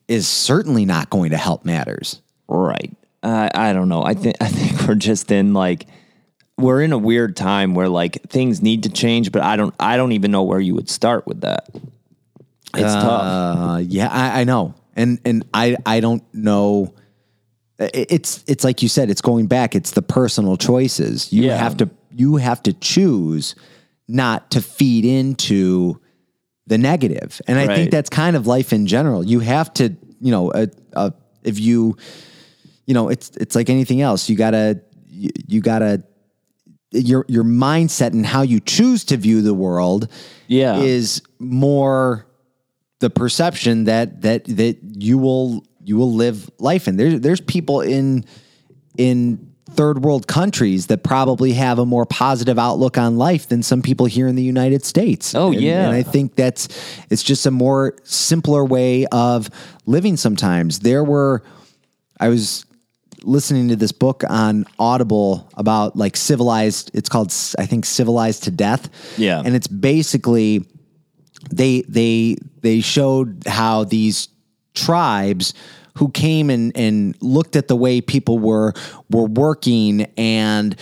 is 0.08 0.26
certainly 0.26 0.86
not 0.86 1.10
going 1.10 1.32
to 1.32 1.38
help 1.38 1.66
matters. 1.66 2.22
Right. 2.48 2.96
Uh, 3.22 3.50
I 3.54 3.74
don't 3.74 3.90
know. 3.90 4.04
I 4.04 4.14
think 4.14 4.38
I 4.42 4.48
think 4.48 4.88
we're 4.88 4.96
just 4.96 5.30
in 5.30 5.54
like 5.54 5.86
we're 6.58 6.82
in 6.82 6.92
a 6.92 6.98
weird 6.98 7.36
time 7.36 7.74
where 7.76 7.90
like 7.90 8.22
things 8.30 8.62
need 8.62 8.84
to 8.84 8.90
change, 8.90 9.32
but 9.32 9.42
I 9.42 9.56
don't 9.56 9.74
I 9.80 9.98
don't 9.98 10.12
even 10.14 10.32
know 10.32 10.44
where 10.44 10.60
you 10.60 10.74
would 10.76 10.90
start 10.90 11.28
with 11.28 11.42
that. 11.42 11.70
It's 12.76 12.94
tough. 12.94 13.70
Uh, 13.76 13.78
yeah, 13.80 14.10
I, 14.12 14.42
I 14.42 14.44
know, 14.44 14.76
and 14.96 15.20
and 15.26 15.46
I 15.54 15.78
I 15.86 16.00
don't 16.00 16.24
know. 16.34 16.94
It's 17.80 18.44
it's 18.48 18.64
like 18.64 18.82
you 18.82 18.90
said. 18.90 19.10
It's 19.10 19.22
going 19.22 19.48
back. 19.48 19.76
It's 19.76 19.92
the 19.92 20.02
personal 20.02 20.58
choices. 20.58 21.32
You 21.32 21.44
Yeah. 21.44 21.58
have 21.58 21.78
to 21.78 21.90
you 22.12 22.38
have 22.38 22.62
to 22.64 22.74
choose 22.74 23.56
not 24.08 24.50
to 24.52 24.62
feed 24.62 25.06
into 25.06 26.00
the 26.66 26.78
negative, 26.78 27.40
and 27.48 27.58
I 27.60 27.68
think 27.76 27.92
that's 27.92 28.10
kind 28.10 28.36
of 28.36 28.48
life 28.48 28.74
in 28.74 28.88
general. 28.88 29.24
You 29.24 29.40
have 29.42 29.72
to 29.76 29.96
you 30.20 30.32
know 30.32 30.52
uh, 30.52 30.66
uh, 30.94 31.12
if 31.44 31.60
you 31.60 31.96
you 32.88 32.94
know 32.96 33.10
it's 33.10 33.30
it's 33.38 33.56
like 33.56 33.70
anything 33.70 34.02
else. 34.02 34.28
You 34.28 34.36
gotta 34.36 34.82
you, 35.08 35.30
you 35.48 35.62
gotta 35.62 36.04
your 36.92 37.26
your 37.28 37.44
mindset 37.44 38.14
and 38.14 38.26
how 38.26 38.42
you 38.42 38.60
choose 38.60 39.04
to 39.06 39.18
view 39.18 39.42
the 39.42 39.54
world 39.54 40.08
Yeah. 40.48 40.78
is 40.80 41.22
more 41.40 42.26
the 43.00 43.10
perception 43.10 43.84
that 43.86 44.22
that 44.22 44.46
that 44.46 44.78
you 44.98 45.18
will 45.18 45.64
you 45.84 45.98
will 45.98 46.14
live 46.14 46.50
life 46.60 46.88
in. 46.88 46.98
There's 46.98 47.20
there's 47.22 47.42
people 47.42 47.82
in 47.82 48.26
in 48.98 49.52
third 49.72 50.04
world 50.04 50.28
countries 50.28 50.88
that 50.88 51.04
probably 51.04 51.52
have 51.54 51.78
a 51.78 51.86
more 51.86 52.06
positive 52.06 52.58
outlook 52.58 52.98
on 52.98 53.18
life 53.18 53.48
than 53.50 53.62
some 53.62 53.82
people 53.82 54.06
here 54.06 54.26
in 54.28 54.36
the 54.36 54.44
United 54.44 54.84
States. 54.84 55.36
Oh, 55.36 55.52
And- 55.52 55.62
yeah. 55.62 55.86
and 55.88 55.96
I 55.96 56.04
think 56.04 56.36
that's 56.36 56.70
it's 57.10 57.22
just 57.22 57.46
a 57.46 57.52
more 57.52 57.96
simpler 58.04 58.64
way 58.64 59.06
of 59.08 59.50
living. 59.86 60.16
Sometimes 60.18 60.80
there 60.80 61.04
were 61.04 61.44
I 62.20 62.30
was 62.30 62.66
listening 63.24 63.70
to 63.70 63.76
this 63.76 63.92
book 63.92 64.24
on 64.30 64.66
Audible 64.80 65.50
about 65.56 65.96
like 65.96 66.16
civilized. 66.16 66.92
It's 66.94 67.10
called 67.10 67.34
I 67.58 67.66
think 67.66 67.86
civilized 67.86 68.44
to 68.44 68.52
death. 68.52 68.90
Yeah. 69.18 69.42
and 69.44 69.56
it's 69.56 69.68
basically 69.68 70.66
they 71.52 71.82
they 71.88 72.38
they 72.62 72.82
showed 72.82 73.44
how 73.46 73.84
these 73.84 74.30
tribes 74.74 75.54
who 75.98 76.10
came 76.10 76.50
and 76.50 76.76
and 76.76 77.16
looked 77.22 77.56
at 77.56 77.68
the 77.68 77.76
way 77.76 78.02
people 78.02 78.40
were 78.40 78.74
were 79.10 79.26
working 79.26 80.04
and 80.18 80.76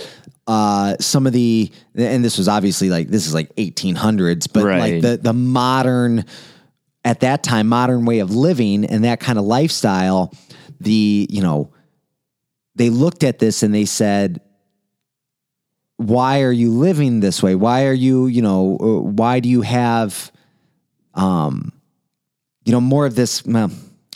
uh, 0.48 0.95
some 1.00 1.26
of 1.26 1.34
the 1.34 1.71
and 1.95 2.24
this 2.24 2.38
was 2.38 2.48
obviously 2.48 2.89
like 2.89 3.08
this 3.08 3.26
is 3.26 3.34
like 3.34 3.54
1800s 3.56 4.48
but 4.52 4.63
like 4.63 5.02
the 5.02 5.17
the 5.17 5.34
modern 5.34 6.24
at 7.04 7.21
that 7.21 7.43
time 7.43 7.67
modern 7.67 8.06
way 8.06 8.19
of 8.19 8.32
living 8.32 8.86
and 8.86 9.04
that 9.04 9.19
kind 9.19 9.39
of 9.39 9.45
lifestyle 9.45 10.32
the 10.80 11.28
you 11.32 11.41
know 11.41 11.71
they 12.75 12.89
looked 12.89 13.23
at 13.23 13.39
this 13.39 13.63
and 13.63 13.73
they 13.73 13.85
said 13.85 14.41
why 15.97 16.41
are 16.41 16.51
you 16.51 16.71
living 16.71 17.19
this 17.21 17.41
way 17.41 17.55
why 17.55 17.85
are 17.85 17.93
you 17.93 18.27
you 18.27 18.41
know 18.41 18.77
uh, 18.79 19.01
why 19.09 19.39
do 19.39 19.47
you 19.47 19.61
have 19.61 20.31
um 21.13 21.71
you 22.65 22.71
know 22.73 22.81
more 22.81 23.05
of 23.05 23.15
this 23.15 23.45
well, 23.45 23.71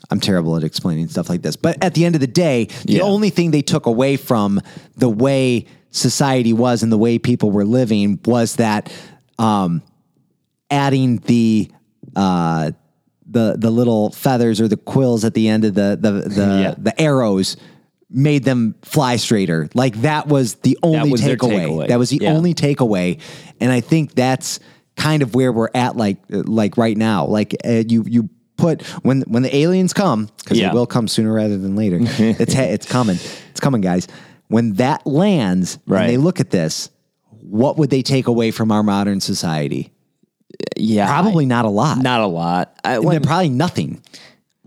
i'm 0.09 0.19
terrible 0.19 0.57
at 0.57 0.63
explaining 0.63 1.07
stuff 1.07 1.29
like 1.29 1.41
this 1.41 1.55
but 1.55 1.81
at 1.81 1.93
the 1.93 2.03
end 2.03 2.15
of 2.15 2.21
the 2.21 2.27
day 2.27 2.65
the 2.85 2.93
Yeah. 2.95 3.01
only 3.03 3.29
thing 3.29 3.51
they 3.51 3.61
took 3.61 3.85
away 3.85 4.17
from 4.17 4.59
the 4.97 5.09
way 5.09 5.65
society 5.91 6.51
was 6.53 6.83
and 6.83 6.91
the 6.91 6.97
way 6.97 7.17
people 7.17 7.49
were 7.51 7.65
living 7.65 8.19
was 8.25 8.57
that 8.57 8.91
um 9.37 9.81
adding 10.69 11.17
the 11.19 11.71
uh 12.15 12.71
the 13.31 13.55
the 13.57 13.69
little 13.71 14.11
feathers 14.11 14.59
or 14.59 14.67
the 14.67 14.75
quills 14.77 15.23
at 15.23 15.33
the 15.33 15.47
end 15.47 15.63
of 15.63 15.75
the 15.75 15.97
the 15.99 16.11
the, 16.11 16.45
Yeah. 16.61 16.75
the 16.77 17.01
arrows 17.01 17.55
made 18.09 18.43
them 18.43 18.75
fly 18.81 19.15
straighter. 19.17 19.69
Like 19.73 20.01
that 20.01 20.27
was 20.27 20.55
the 20.55 20.77
only 20.83 21.11
was 21.11 21.21
takeaway. 21.21 21.65
takeaway. 21.67 21.87
That 21.89 21.99
was 21.99 22.09
the 22.09 22.19
Yeah. 22.21 22.33
only 22.33 22.53
takeaway, 22.53 23.19
and 23.59 23.71
I 23.71 23.81
think 23.81 24.13
that's 24.15 24.59
kind 24.95 25.21
of 25.21 25.35
where 25.35 25.51
we're 25.51 25.69
at. 25.75 25.95
Like 25.95 26.17
like 26.29 26.77
right 26.77 26.97
now, 26.97 27.25
like 27.25 27.55
uh, 27.65 27.83
you 27.87 28.03
you 28.07 28.29
put 28.57 28.81
when 29.03 29.21
when 29.21 29.43
the 29.43 29.55
aliens 29.55 29.93
come 29.93 30.29
because 30.37 30.57
Yeah. 30.57 30.69
they 30.69 30.73
will 30.73 30.87
come 30.87 31.07
sooner 31.07 31.31
rather 31.33 31.57
than 31.57 31.75
later. 31.75 31.99
it's 32.01 32.55
it's 32.55 32.85
coming. 32.87 33.17
It's 33.51 33.59
coming, 33.59 33.81
guys. 33.81 34.07
When 34.47 34.73
that 34.73 35.05
lands 35.05 35.77
Right. 35.85 36.01
and 36.01 36.09
they 36.09 36.17
look 36.17 36.39
at 36.39 36.49
this, 36.49 36.89
what 37.41 37.77
would 37.77 37.89
they 37.91 38.01
take 38.01 38.27
away 38.27 38.49
from 38.51 38.71
our 38.71 38.81
modern 38.83 39.21
society? 39.21 39.93
yeah. 40.75 41.07
Probably 41.07 41.45
not 41.45 41.65
a 41.65 41.69
lot. 41.69 41.99
not 41.99 42.21
a 42.21 42.25
lot. 42.25 42.75
I, 42.83 42.99
when, 42.99 43.21
probably 43.21 43.49
nothing. 43.49 44.01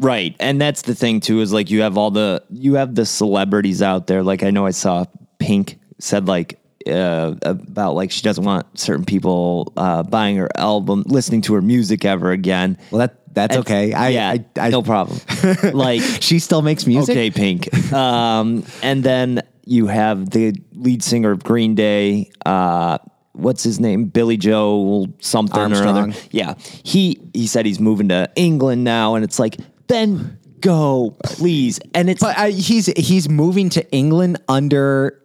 Right. 0.03 0.35
And 0.41 0.61
that's 0.61 0.83
the 0.83 0.95
thing 0.95 1.21
too 1.21 1.41
is 1.41 1.53
like 1.53 1.71
you 1.71 1.83
have 1.83 1.97
all 1.97 2.11
the 2.11 2.43
you 2.51 2.75
have 2.75 2.95
the 2.95 3.07
celebrities 3.07 3.81
out 3.83 4.07
there. 4.09 4.23
Like 4.23 4.43
I 4.43 4.51
know 4.51 4.67
I 4.67 4.73
saw 4.73 5.05
Pink 5.39 5.79
said 5.99 6.27
like 6.29 6.59
uh, 6.87 7.35
about 7.43 7.95
like 7.95 8.11
she 8.11 8.23
doesn't 8.23 8.45
want 8.45 8.67
certain 8.79 9.05
people 9.05 9.73
uh, 9.77 10.03
buying 10.03 10.37
her 10.37 10.49
album, 10.57 11.05
listening 11.07 11.41
to 11.43 11.55
her 11.55 11.63
music 11.63 12.05
ever 12.05 12.33
again. 12.33 12.77
Well, 12.91 12.99
that 13.01 13.19
that's 13.35 13.57
And- 13.57 13.65
okay. 13.65 13.93
I, 13.93 14.09
yeah, 14.09 14.31
I, 14.31 14.45
I, 14.61 14.69
no 14.71 14.83
problem. 14.83 15.19
like 15.73 16.03
She 16.21 16.39
still 16.41 16.61
makes 16.63 16.87
music. 16.87 17.13
okay, 17.13 17.31
Pink. 17.31 17.73
Um, 17.93 18.65
and 18.83 19.05
then 19.05 19.43
you 19.65 19.87
have 19.87 20.31
the 20.31 20.55
lead 20.73 21.03
singer 21.05 21.31
of 21.31 21.45
Green 21.45 21.75
Day. 21.77 22.31
Uh, 22.45 22.99
what's 23.33 23.63
his 23.63 23.79
name? 23.81 24.07
Billie 24.07 24.37
Joe 24.37 25.07
something 25.21 25.73
or 25.73 25.87
other. 25.87 26.13
Yeah, 26.33 26.55
he 26.85 27.21
he 27.33 27.47
said 27.47 27.65
he's 27.65 27.81
moving 27.81 28.09
to 28.09 28.29
England 28.35 28.83
now, 28.85 29.15
and 29.15 29.25
it's 29.25 29.39
like 29.39 29.57
then 29.89 30.39
go 30.61 31.17
please. 31.25 31.81
And 31.95 32.09
it's 32.09 32.21
But 32.21 32.39
uh, 32.39 32.47
he's 32.47 32.87
he's 32.87 33.29
moving 33.29 33.69
to 33.71 33.91
England 33.93 34.41
under 34.49 35.21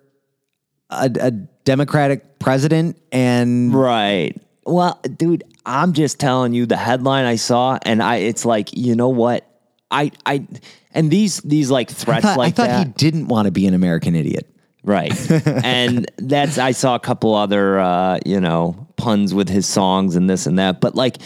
a, 0.89 1.10
a 1.20 1.32
Democratic 1.32 2.39
president, 2.39 2.98
and 3.12 3.74
Right. 3.74 4.39
Well, 4.65 5.00
dude, 5.15 5.43
I'm 5.65 5.93
just 5.93 6.20
telling 6.20 6.54
you 6.54 6.65
the 6.65 6.76
headline 6.78 7.26
I 7.26 7.36
saw, 7.36 7.80
and 7.84 8.04
I 8.04 8.17
it's 8.17 8.46
like, 8.46 8.76
you 8.76 8.96
know 8.96 9.10
what? 9.10 9.50
I 9.89 10.12
I 10.26 10.46
and 10.91 11.10
these 11.10 11.39
these 11.41 11.72
like 11.72 11.89
I 11.89 11.93
threats 11.93 12.26
thought, 12.26 12.38
like 12.38 12.54
I 12.54 12.56
thought 12.56 12.67
that. 12.67 12.88
he 12.88 12.93
didn't 12.93 13.28
want 13.28 13.46
to 13.46 13.52
be 13.52 13.67
an 13.67 13.74
American 13.74 14.15
idiot. 14.15 14.50
Right. 14.84 15.13
and 15.63 16.10
that's 16.17 16.58
I 16.58 16.72
saw 16.72 16.96
a 16.96 17.00
couple 17.00 17.36
other 17.36 17.80
uh, 17.80 18.20
you 18.26 18.39
know, 18.39 18.88
puns 18.96 19.34
with 19.34 19.50
his 19.50 19.65
songs 19.65 20.15
and 20.15 20.30
this 20.30 20.46
and 20.46 20.60
that. 20.60 20.80
But 20.80 20.96
like 20.96 21.17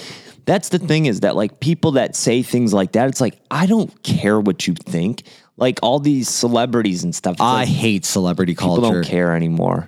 that's 0.45 0.69
the 0.69 0.79
thing 0.79 1.05
is 1.05 1.21
that 1.21 1.35
like 1.35 1.59
people 1.59 1.91
that 1.91 2.15
say 2.15 2.41
things 2.43 2.73
like 2.73 2.93
that, 2.93 3.07
it's 3.09 3.21
like 3.21 3.39
I 3.49 3.65
don't 3.65 4.01
care 4.03 4.39
what 4.39 4.67
you 4.67 4.73
think. 4.75 5.23
Like 5.57 5.79
all 5.83 5.99
these 5.99 6.27
celebrities 6.27 7.03
and 7.03 7.13
stuff. 7.13 7.37
I 7.39 7.59
like, 7.59 7.67
hate 7.67 8.03
celebrity 8.05 8.53
people 8.55 8.77
culture. 8.77 9.01
don't 9.01 9.05
care 9.05 9.35
anymore. 9.35 9.87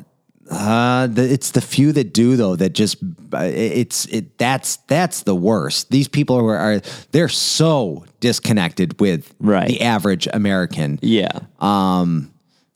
Uh, 0.52 1.08
the, 1.08 1.24
it's 1.24 1.52
the 1.52 1.62
few 1.62 1.92
that 1.94 2.14
do 2.14 2.36
though 2.36 2.56
that 2.56 2.74
just 2.74 2.98
uh, 3.34 3.38
it's 3.44 4.06
it 4.08 4.38
that's 4.38 4.76
that's 4.88 5.24
the 5.24 5.34
worst. 5.34 5.90
These 5.90 6.08
people 6.10 6.36
are, 6.38 6.56
are 6.58 6.82
they're 7.12 7.30
so 7.30 8.06
disconnected 8.20 9.00
with 9.00 9.34
Right. 9.40 9.68
the 9.68 9.82
average 9.82 10.28
American. 10.32 11.00
Yeah. 11.02 11.40
Um, 11.60 12.32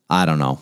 I 0.09 0.25
don't 0.25 0.39
know. 0.39 0.59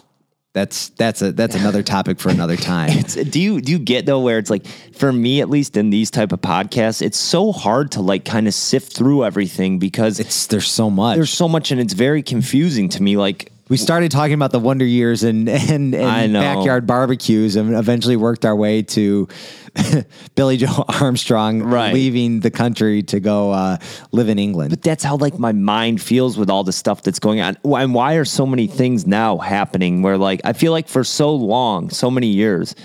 That's 0.56 0.88
that's 0.96 1.22
a 1.22 1.34
that's 1.34 1.54
another 1.54 1.84
topic 1.96 2.18
for 2.18 2.30
another 2.30 2.56
time. 2.56 2.90
It's- 2.92 3.16
do 3.16 3.42
you 3.42 3.60
do 3.60 3.74
you 3.74 3.78
get 3.78 4.06
though 4.06 4.22
where 4.22 4.38
it's 4.40 4.50
like 4.50 4.66
for 4.94 5.12
me 5.12 5.42
at 5.42 5.50
least 5.50 5.76
in 5.76 5.90
these 5.90 6.10
type 6.10 6.32
of 6.32 6.40
podcasts 6.40 7.02
it's 7.02 7.18
so 7.18 7.52
hard 7.52 7.92
to 7.92 8.02
like 8.02 8.24
kind 8.24 8.48
of 8.48 8.54
sift 8.54 8.94
through 8.96 9.26
everything 9.26 9.80
because 9.80 10.18
It's 10.22 10.48
there's 10.48 10.72
so 10.72 10.90
much. 10.90 11.18
there's 11.18 11.30
so 11.30 11.50
much 11.50 11.72
and 11.72 11.82
it's 11.82 11.94
very 11.94 12.24
confusing 12.24 12.88
to 12.90 13.04
me 13.04 13.18
like 13.18 13.52
we 13.68 13.78
started 13.78 14.12
talking 14.12 14.34
about 14.34 14.52
the 14.52 14.60
Wonder 14.60 14.86
Years 14.86 15.24
and 15.24 15.50
and, 15.72 15.96
and 15.96 16.34
backyard 16.34 16.86
barbecues, 16.86 17.56
and 17.56 17.74
eventually 17.76 18.16
worked 18.16 18.46
our 18.46 18.56
way 18.56 18.84
to 18.84 19.28
Billie 20.36 20.58
Joe 20.58 20.86
Armstrong 21.02 21.62
Right. 21.64 21.94
leaving 21.94 22.40
the 22.42 22.52
country 22.52 23.04
to 23.04 23.20
go 23.20 23.52
uh, 23.52 23.78
live 24.12 24.30
in 24.30 24.40
England. 24.40 24.70
but 24.70 24.82
that's 24.82 25.04
how 25.04 25.18
like 25.18 25.40
my 25.40 25.52
mind 25.52 26.02
feels 26.02 26.38
with 26.38 26.50
all 26.50 26.64
the 26.64 26.72
stuff 26.74 27.02
that's 27.02 27.20
going 27.20 27.42
on 27.42 27.58
and 27.64 27.94
why 27.94 28.14
are 28.16 28.26
so 28.26 28.46
many 28.46 28.68
things 28.68 29.06
now 29.06 29.38
happening 29.38 30.02
where 30.02 30.18
like 30.18 30.42
I 30.44 30.54
feel 30.54 30.72
like 30.72 30.88
for 30.88 31.04
so 31.04 31.34
long 31.36 31.90
so 31.90 32.10
many 32.10 32.28
years 32.28 32.76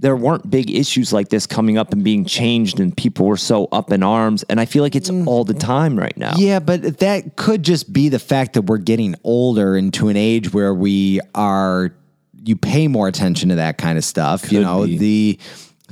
there 0.00 0.16
weren't 0.16 0.50
big 0.50 0.70
issues 0.70 1.12
like 1.12 1.28
this 1.28 1.46
coming 1.46 1.76
up 1.78 1.92
and 1.92 2.02
being 2.02 2.24
changed 2.24 2.80
and 2.80 2.96
people 2.96 3.26
were 3.26 3.36
so 3.36 3.66
up 3.66 3.92
in 3.92 4.02
arms 4.02 4.42
and 4.44 4.58
I 4.58 4.64
feel 4.64 4.82
like 4.82 4.96
it's 4.96 5.10
all 5.10 5.44
the 5.44 5.54
time 5.54 5.98
right 5.98 6.16
now 6.16 6.34
Yeah, 6.36 6.58
but 6.58 6.98
that 6.98 7.36
could 7.36 7.62
just 7.62 7.92
be 7.92 8.08
the 8.08 8.18
fact 8.18 8.54
that 8.54 8.62
we're 8.62 8.78
getting 8.78 9.14
older 9.24 9.76
into 9.76 10.08
an 10.08 10.16
age 10.16 10.52
where 10.52 10.74
we 10.74 11.20
are 11.34 11.94
you 12.42 12.56
pay 12.56 12.88
more 12.88 13.08
attention 13.08 13.50
to 13.50 13.56
that 13.56 13.78
kind 13.78 13.98
of 13.98 14.04
stuff. 14.04 14.50
you 14.50 14.60
know, 14.60 14.86
be. 14.86 14.98
the 14.98 15.38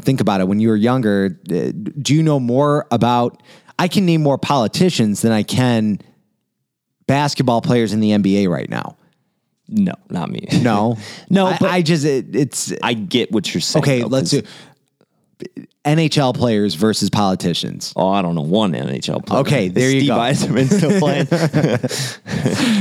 think 0.00 0.20
about 0.20 0.40
it 0.40 0.48
when 0.48 0.60
you 0.60 0.68
were 0.68 0.76
younger, 0.76 1.38
uh, 1.50 1.72
do 2.00 2.14
you 2.14 2.22
know 2.22 2.40
more 2.40 2.86
about 2.90 3.42
I 3.78 3.88
can 3.88 4.06
name 4.06 4.22
more 4.22 4.38
politicians 4.38 5.22
than 5.22 5.32
I 5.32 5.42
can 5.42 6.00
basketball 7.06 7.60
players 7.60 7.92
in 7.92 8.00
the 8.00 8.10
NBA 8.10 8.48
right 8.48 8.68
now. 8.68 8.96
No 9.68 9.92
not 10.10 10.30
me 10.30 10.46
No. 10.62 10.96
No, 11.30 11.46
I, 11.46 11.58
but- 11.58 11.70
I 11.70 11.82
just 11.82 12.04
it, 12.04 12.34
it's 12.34 12.72
I 12.82 12.94
get 12.94 13.30
what 13.30 13.52
you're 13.52 13.60
saying 13.60 13.82
okay, 13.82 14.00
though, 14.00 14.06
let's 14.08 14.30
'cause- 14.32 14.42
do 14.42 14.48
NHL 15.84 16.34
players 16.34 16.74
versus 16.74 17.08
politicians. 17.10 17.92
Oh, 17.94 18.08
I 18.08 18.22
don't 18.22 18.34
know 18.34 18.42
one 18.42 18.72
NHL 18.72 19.24
player. 19.24 19.40
Okay, 19.40 19.68
there 19.68 19.88
you 19.88 20.00
Steve 20.00 20.08
go. 20.08 20.16
Yzerman 20.16 20.66
still 20.66 20.98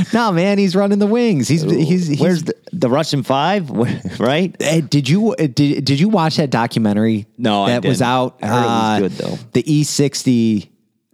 playing. 0.02 0.04
No, 0.12 0.32
man, 0.32 0.58
he's 0.58 0.74
running 0.74 0.98
the 0.98 1.06
wings. 1.06 1.46
He's 1.48 1.62
he's, 1.62 2.06
he's 2.08 2.20
Where's 2.20 2.42
the, 2.44 2.54
the 2.72 2.88
Russian 2.90 3.22
Five? 3.22 3.70
Where- 3.70 4.00
right? 4.18 4.56
Did 4.90 5.08
you 5.08 5.32
uh, 5.32 5.46
did, 5.46 5.84
did 5.84 6.00
you 6.00 6.08
watch 6.08 6.36
that 6.36 6.50
documentary? 6.50 7.26
No, 7.38 7.62
I 7.64 7.70
that 7.70 7.84
was 7.84 7.98
didn't. 7.98 8.10
out. 8.10 8.38
I 8.42 8.46
heard 8.46 8.56
it 8.56 8.62
was 8.64 8.66
uh, 8.66 8.98
good, 9.00 9.12
though. 9.12 9.44
The 9.52 9.62
E60 9.62 10.68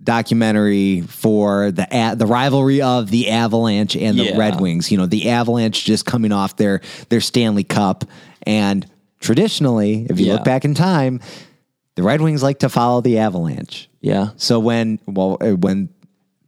documentary 0.04 1.00
for 1.02 1.70
the 1.70 1.86
a- 1.90 2.14
the 2.14 2.26
rivalry 2.26 2.80
of 2.82 3.10
the 3.10 3.30
Avalanche 3.30 3.96
and 3.96 4.18
the 4.18 4.24
Yeah. 4.26 4.36
Red 4.38 4.60
Wings. 4.60 4.90
You 4.92 4.98
know, 4.98 5.06
the 5.06 5.30
Avalanche 5.30 5.84
just 5.84 6.04
coming 6.06 6.30
off 6.32 6.56
their 6.56 6.80
their 7.08 7.20
Stanley 7.20 7.64
Cup, 7.64 8.04
and 8.44 8.86
traditionally, 9.20 10.06
if 10.10 10.20
you 10.20 10.26
Yeah. 10.26 10.34
look 10.34 10.44
back 10.44 10.64
in 10.64 10.74
time, 10.74 11.20
the 11.96 12.02
Red 12.02 12.20
Wings 12.20 12.42
like 12.42 12.58
to 12.60 12.68
follow 12.68 13.00
the 13.00 13.18
Avalanche. 13.18 13.88
Yeah. 14.00 14.30
So 14.36 14.58
when 14.60 14.98
well 15.06 15.38
uh, 15.40 15.50
when 15.52 15.88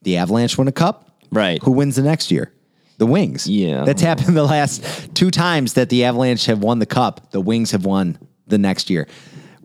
the 0.03 0.19
Avalanche 0.19 0.57
win 0.59 0.69
a 0.69 0.73
cup, 0.73 1.03
Right. 1.33 1.61
Who 1.65 1.73
wins 1.73 1.97
the 1.97 2.03
next 2.03 2.31
year? 2.31 2.53
The 2.99 3.07
Wings. 3.07 3.49
Yeah. 3.49 3.85
That's 3.85 4.01
happened 4.01 4.37
the 4.37 4.45
last 4.45 4.81
two 5.15 5.31
times 5.33 5.73
that 5.73 5.89
the 5.89 6.05
Avalanche 6.05 6.47
have 6.47 6.61
won 6.61 6.79
the 6.79 6.87
cup. 6.87 7.33
The 7.33 7.41
Wings 7.41 7.73
have 7.73 7.85
won 7.85 8.17
the 8.47 8.59
next 8.59 8.89
year. 8.91 9.09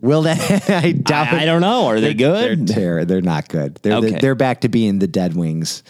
Will 0.02 0.22
that? 0.22 0.68
I 0.70 0.92
doubt. 0.92 1.32
I, 1.32 1.42
I 1.42 1.44
don't 1.46 1.60
know. 1.62 1.86
Are 1.86 2.00
they 2.00 2.12
good? 2.12 2.66
they're, 2.66 3.04
they're 3.06 3.22
not 3.22 3.48
good. 3.48 3.76
They're 3.76 3.94
Okay. 3.94 4.18
they're 4.20 4.34
back 4.34 4.60
to 4.62 4.68
being 4.68 4.98
the 4.98 5.06
Dead 5.06 5.34
Wings 5.34 5.82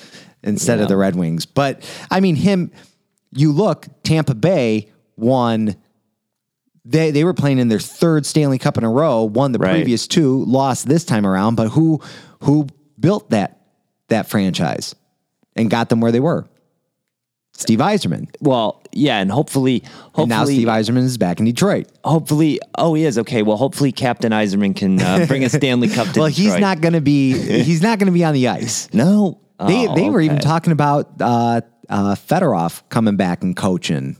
instead 0.44 0.78
of 0.80 0.86
the 0.88 0.96
Red 0.96 1.16
Wings. 1.16 1.46
But 1.46 1.82
I 2.10 2.20
mean, 2.20 2.36
him. 2.36 2.70
You 3.34 3.50
look. 3.52 3.86
Tampa 4.04 4.34
Bay 4.34 4.90
won. 5.16 5.74
They 6.84 7.10
they 7.10 7.24
were 7.24 7.32
playing 7.34 7.58
in 7.58 7.68
their 7.68 7.78
third 7.78 8.26
Stanley 8.26 8.58
Cup 8.58 8.76
in 8.76 8.84
a 8.84 8.90
row. 8.90 9.24
Won 9.24 9.52
the 9.52 9.58
Right. 9.58 9.70
previous 9.72 10.06
two. 10.06 10.44
Lost 10.44 10.86
this 10.86 11.04
time 11.04 11.26
around. 11.26 11.54
But 11.54 11.68
who 11.70 12.00
who 12.42 12.66
built 13.00 13.30
that 13.30 13.62
that 14.08 14.28
franchise 14.28 14.94
and 15.56 15.70
got 15.70 15.88
them 15.88 16.00
where 16.00 16.12
they 16.12 16.20
were? 16.20 16.46
Steve 17.62 17.78
Yzerman. 17.78 18.28
Well, 18.40 18.82
yeah, 18.92 19.18
and 19.20 19.30
hopefully, 19.30 19.82
And 20.16 20.28
now 20.28 20.44
Steve 20.44 20.68
Yzerman 20.68 20.98
is 21.04 21.16
back 21.18 21.38
in 21.40 21.46
Detroit. 21.46 21.88
hopefully. 22.04 22.60
Oh, 22.76 22.94
he 22.94 23.04
is 23.04 23.18
okay. 23.18 23.42
Well, 23.42 23.56
hopefully, 23.56 23.92
Captain 23.92 24.32
Yzerman 24.32 24.76
can 24.76 25.00
uh, 25.00 25.24
bring 25.28 25.44
a 25.44 25.48
Stanley 25.48 25.88
Cup 25.88 26.08
to 26.08 26.20
Well, 26.20 26.28
he's 26.28 26.58
not 26.58 26.80
going 26.80 26.92
to 26.94 27.00
be. 27.00 27.32
He's 27.62 27.82
not 27.82 27.98
going 27.98 28.06
to 28.06 28.12
be 28.12 28.24
on 28.24 28.34
the 28.34 28.48
ice. 28.48 28.92
No, 28.92 29.40
They 29.66 29.86
Oh, 29.88 29.94
they 29.94 30.10
were 30.10 30.20
even 30.20 30.38
talking 30.40 30.72
about 30.72 31.08
uh, 31.20 31.60
uh, 31.88 32.14
Fedorov 32.16 32.82
coming 32.90 33.16
back 33.16 33.42
and 33.42 33.56
coaching 33.56 34.16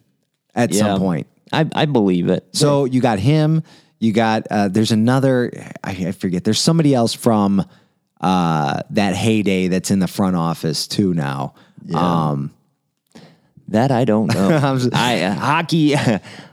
at 0.55 0.72
Yeah. 0.72 0.78
some 0.80 0.99
point. 1.01 1.26
I, 1.53 1.68
I 1.74 1.84
believe 1.84 2.28
it. 2.28 2.47
So 2.53 2.86
you 2.86 3.01
got 3.03 3.18
him. 3.18 3.62
You 3.99 4.12
got 4.12 4.47
uh, 4.51 4.68
there's 4.68 4.90
another. 4.93 5.53
I, 5.84 5.90
I 5.90 6.12
forget. 6.12 6.45
There's 6.45 6.61
somebody 6.61 6.95
else 6.95 7.12
from 7.14 7.64
uh, 8.20 8.80
that 8.90 9.14
heyday 9.14 9.68
that's 9.68 9.90
in 9.90 9.99
the 9.99 10.09
front 10.09 10.34
office 10.36 10.86
too 10.86 11.12
now. 11.14 11.55
Um, 11.95 12.53
That 13.72 13.90
I 13.90 14.04
don't 14.04 14.26
know. 14.34 14.76
Just- 14.78 14.94
I 14.94 15.22
uh, 15.22 15.34
hockey. 15.34 15.94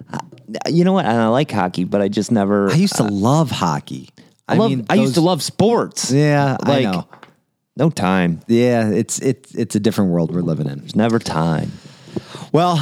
you 0.68 0.84
know 0.84 0.94
what? 0.94 1.06
I 1.06 1.28
like 1.28 1.52
hockey, 1.52 1.84
but 1.84 2.02
I 2.02 2.08
just 2.08 2.32
never. 2.32 2.70
I 2.72 2.76
used 2.76 2.96
to 2.96 3.04
love 3.04 3.52
hockey. 3.52 4.10
I, 4.48 4.56
love, 4.56 4.86
I 4.90 4.96
used 4.96 5.14
to 5.14 5.22
love 5.22 5.44
sports. 5.44 6.12
Yeah, 6.12 6.58
like 6.66 6.86
I 6.88 6.92
know. 6.92 7.08
no 7.78 7.90
time. 7.92 8.40
Yeah, 8.48 8.90
it's 8.90 9.20
it's 9.22 9.54
it's 9.54 9.76
a 9.76 9.80
different 9.80 10.10
world 10.12 10.34
we're 10.34 10.42
living 10.42 10.68
in. 10.68 10.80
There's 10.80 10.96
never 10.96 11.20
time. 11.20 11.72
Well, 12.52 12.80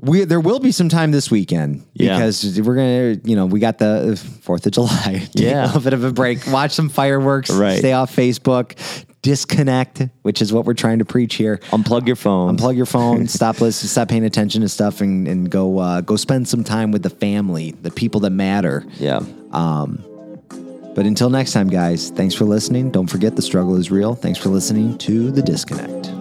we 0.00 0.24
there 0.24 0.40
will 0.40 0.60
be 0.60 0.72
some 0.72 0.88
time 0.88 1.10
this 1.10 1.30
weekend 1.30 1.84
Yeah. 1.92 2.16
because 2.16 2.58
we're 2.62 2.74
gonna, 2.74 3.20
you 3.24 3.36
know, 3.36 3.44
we 3.44 3.60
got 3.60 3.76
the 3.76 4.16
Fourth 4.40 4.64
of 4.64 4.72
July. 4.72 5.28
Yeah. 5.34 5.64
a 5.64 5.66
little 5.66 5.82
bit 5.82 5.92
of 5.92 6.04
a 6.04 6.12
break. 6.12 6.46
Watch 6.46 6.72
some 6.72 6.88
fireworks. 6.88 7.50
Right. 7.50 7.78
Stay 7.80 7.92
off 7.92 8.16
Facebook. 8.16 8.78
Disconnect, 9.22 10.02
which 10.22 10.40
is 10.40 10.52
what 10.52 10.64
we're 10.64 10.74
trying 10.74 10.98
to 11.00 11.04
preach 11.04 11.34
here. 11.34 11.58
Unplug 11.70 12.06
your 12.06 12.16
phone. 12.16 12.56
Unplug 12.56 12.76
your 12.76 12.86
phone. 12.86 13.28
stop 13.38 13.60
listening. 13.60 13.88
Stop 13.88 14.08
paying 14.08 14.24
attention 14.24 14.62
to 14.62 14.68
stuff, 14.68 15.00
and, 15.00 15.28
and 15.28 15.50
go 15.50 15.78
uh, 15.78 16.00
go 16.00 16.16
spend 16.16 16.48
some 16.48 16.64
time 16.64 16.90
with 16.90 17.02
the 17.02 17.10
family, 17.10 17.72
the 17.82 17.90
people 17.90 18.20
that 18.20 18.30
matter. 18.30 18.84
Yeah. 18.98 19.20
Um, 19.52 20.04
But 20.94 21.06
until 21.06 21.30
next 21.30 21.52
time, 21.52 21.68
guys, 21.68 22.10
thanks 22.10 22.34
for 22.34 22.44
listening. 22.44 22.90
Don't 22.90 23.06
forget 23.06 23.36
the 23.36 23.42
struggle 23.42 23.76
is 23.76 23.90
real. 23.90 24.14
Thanks 24.14 24.38
for 24.38 24.48
listening 24.48 24.98
to 24.98 25.30
the 25.30 25.42
disconnect. 25.42 26.19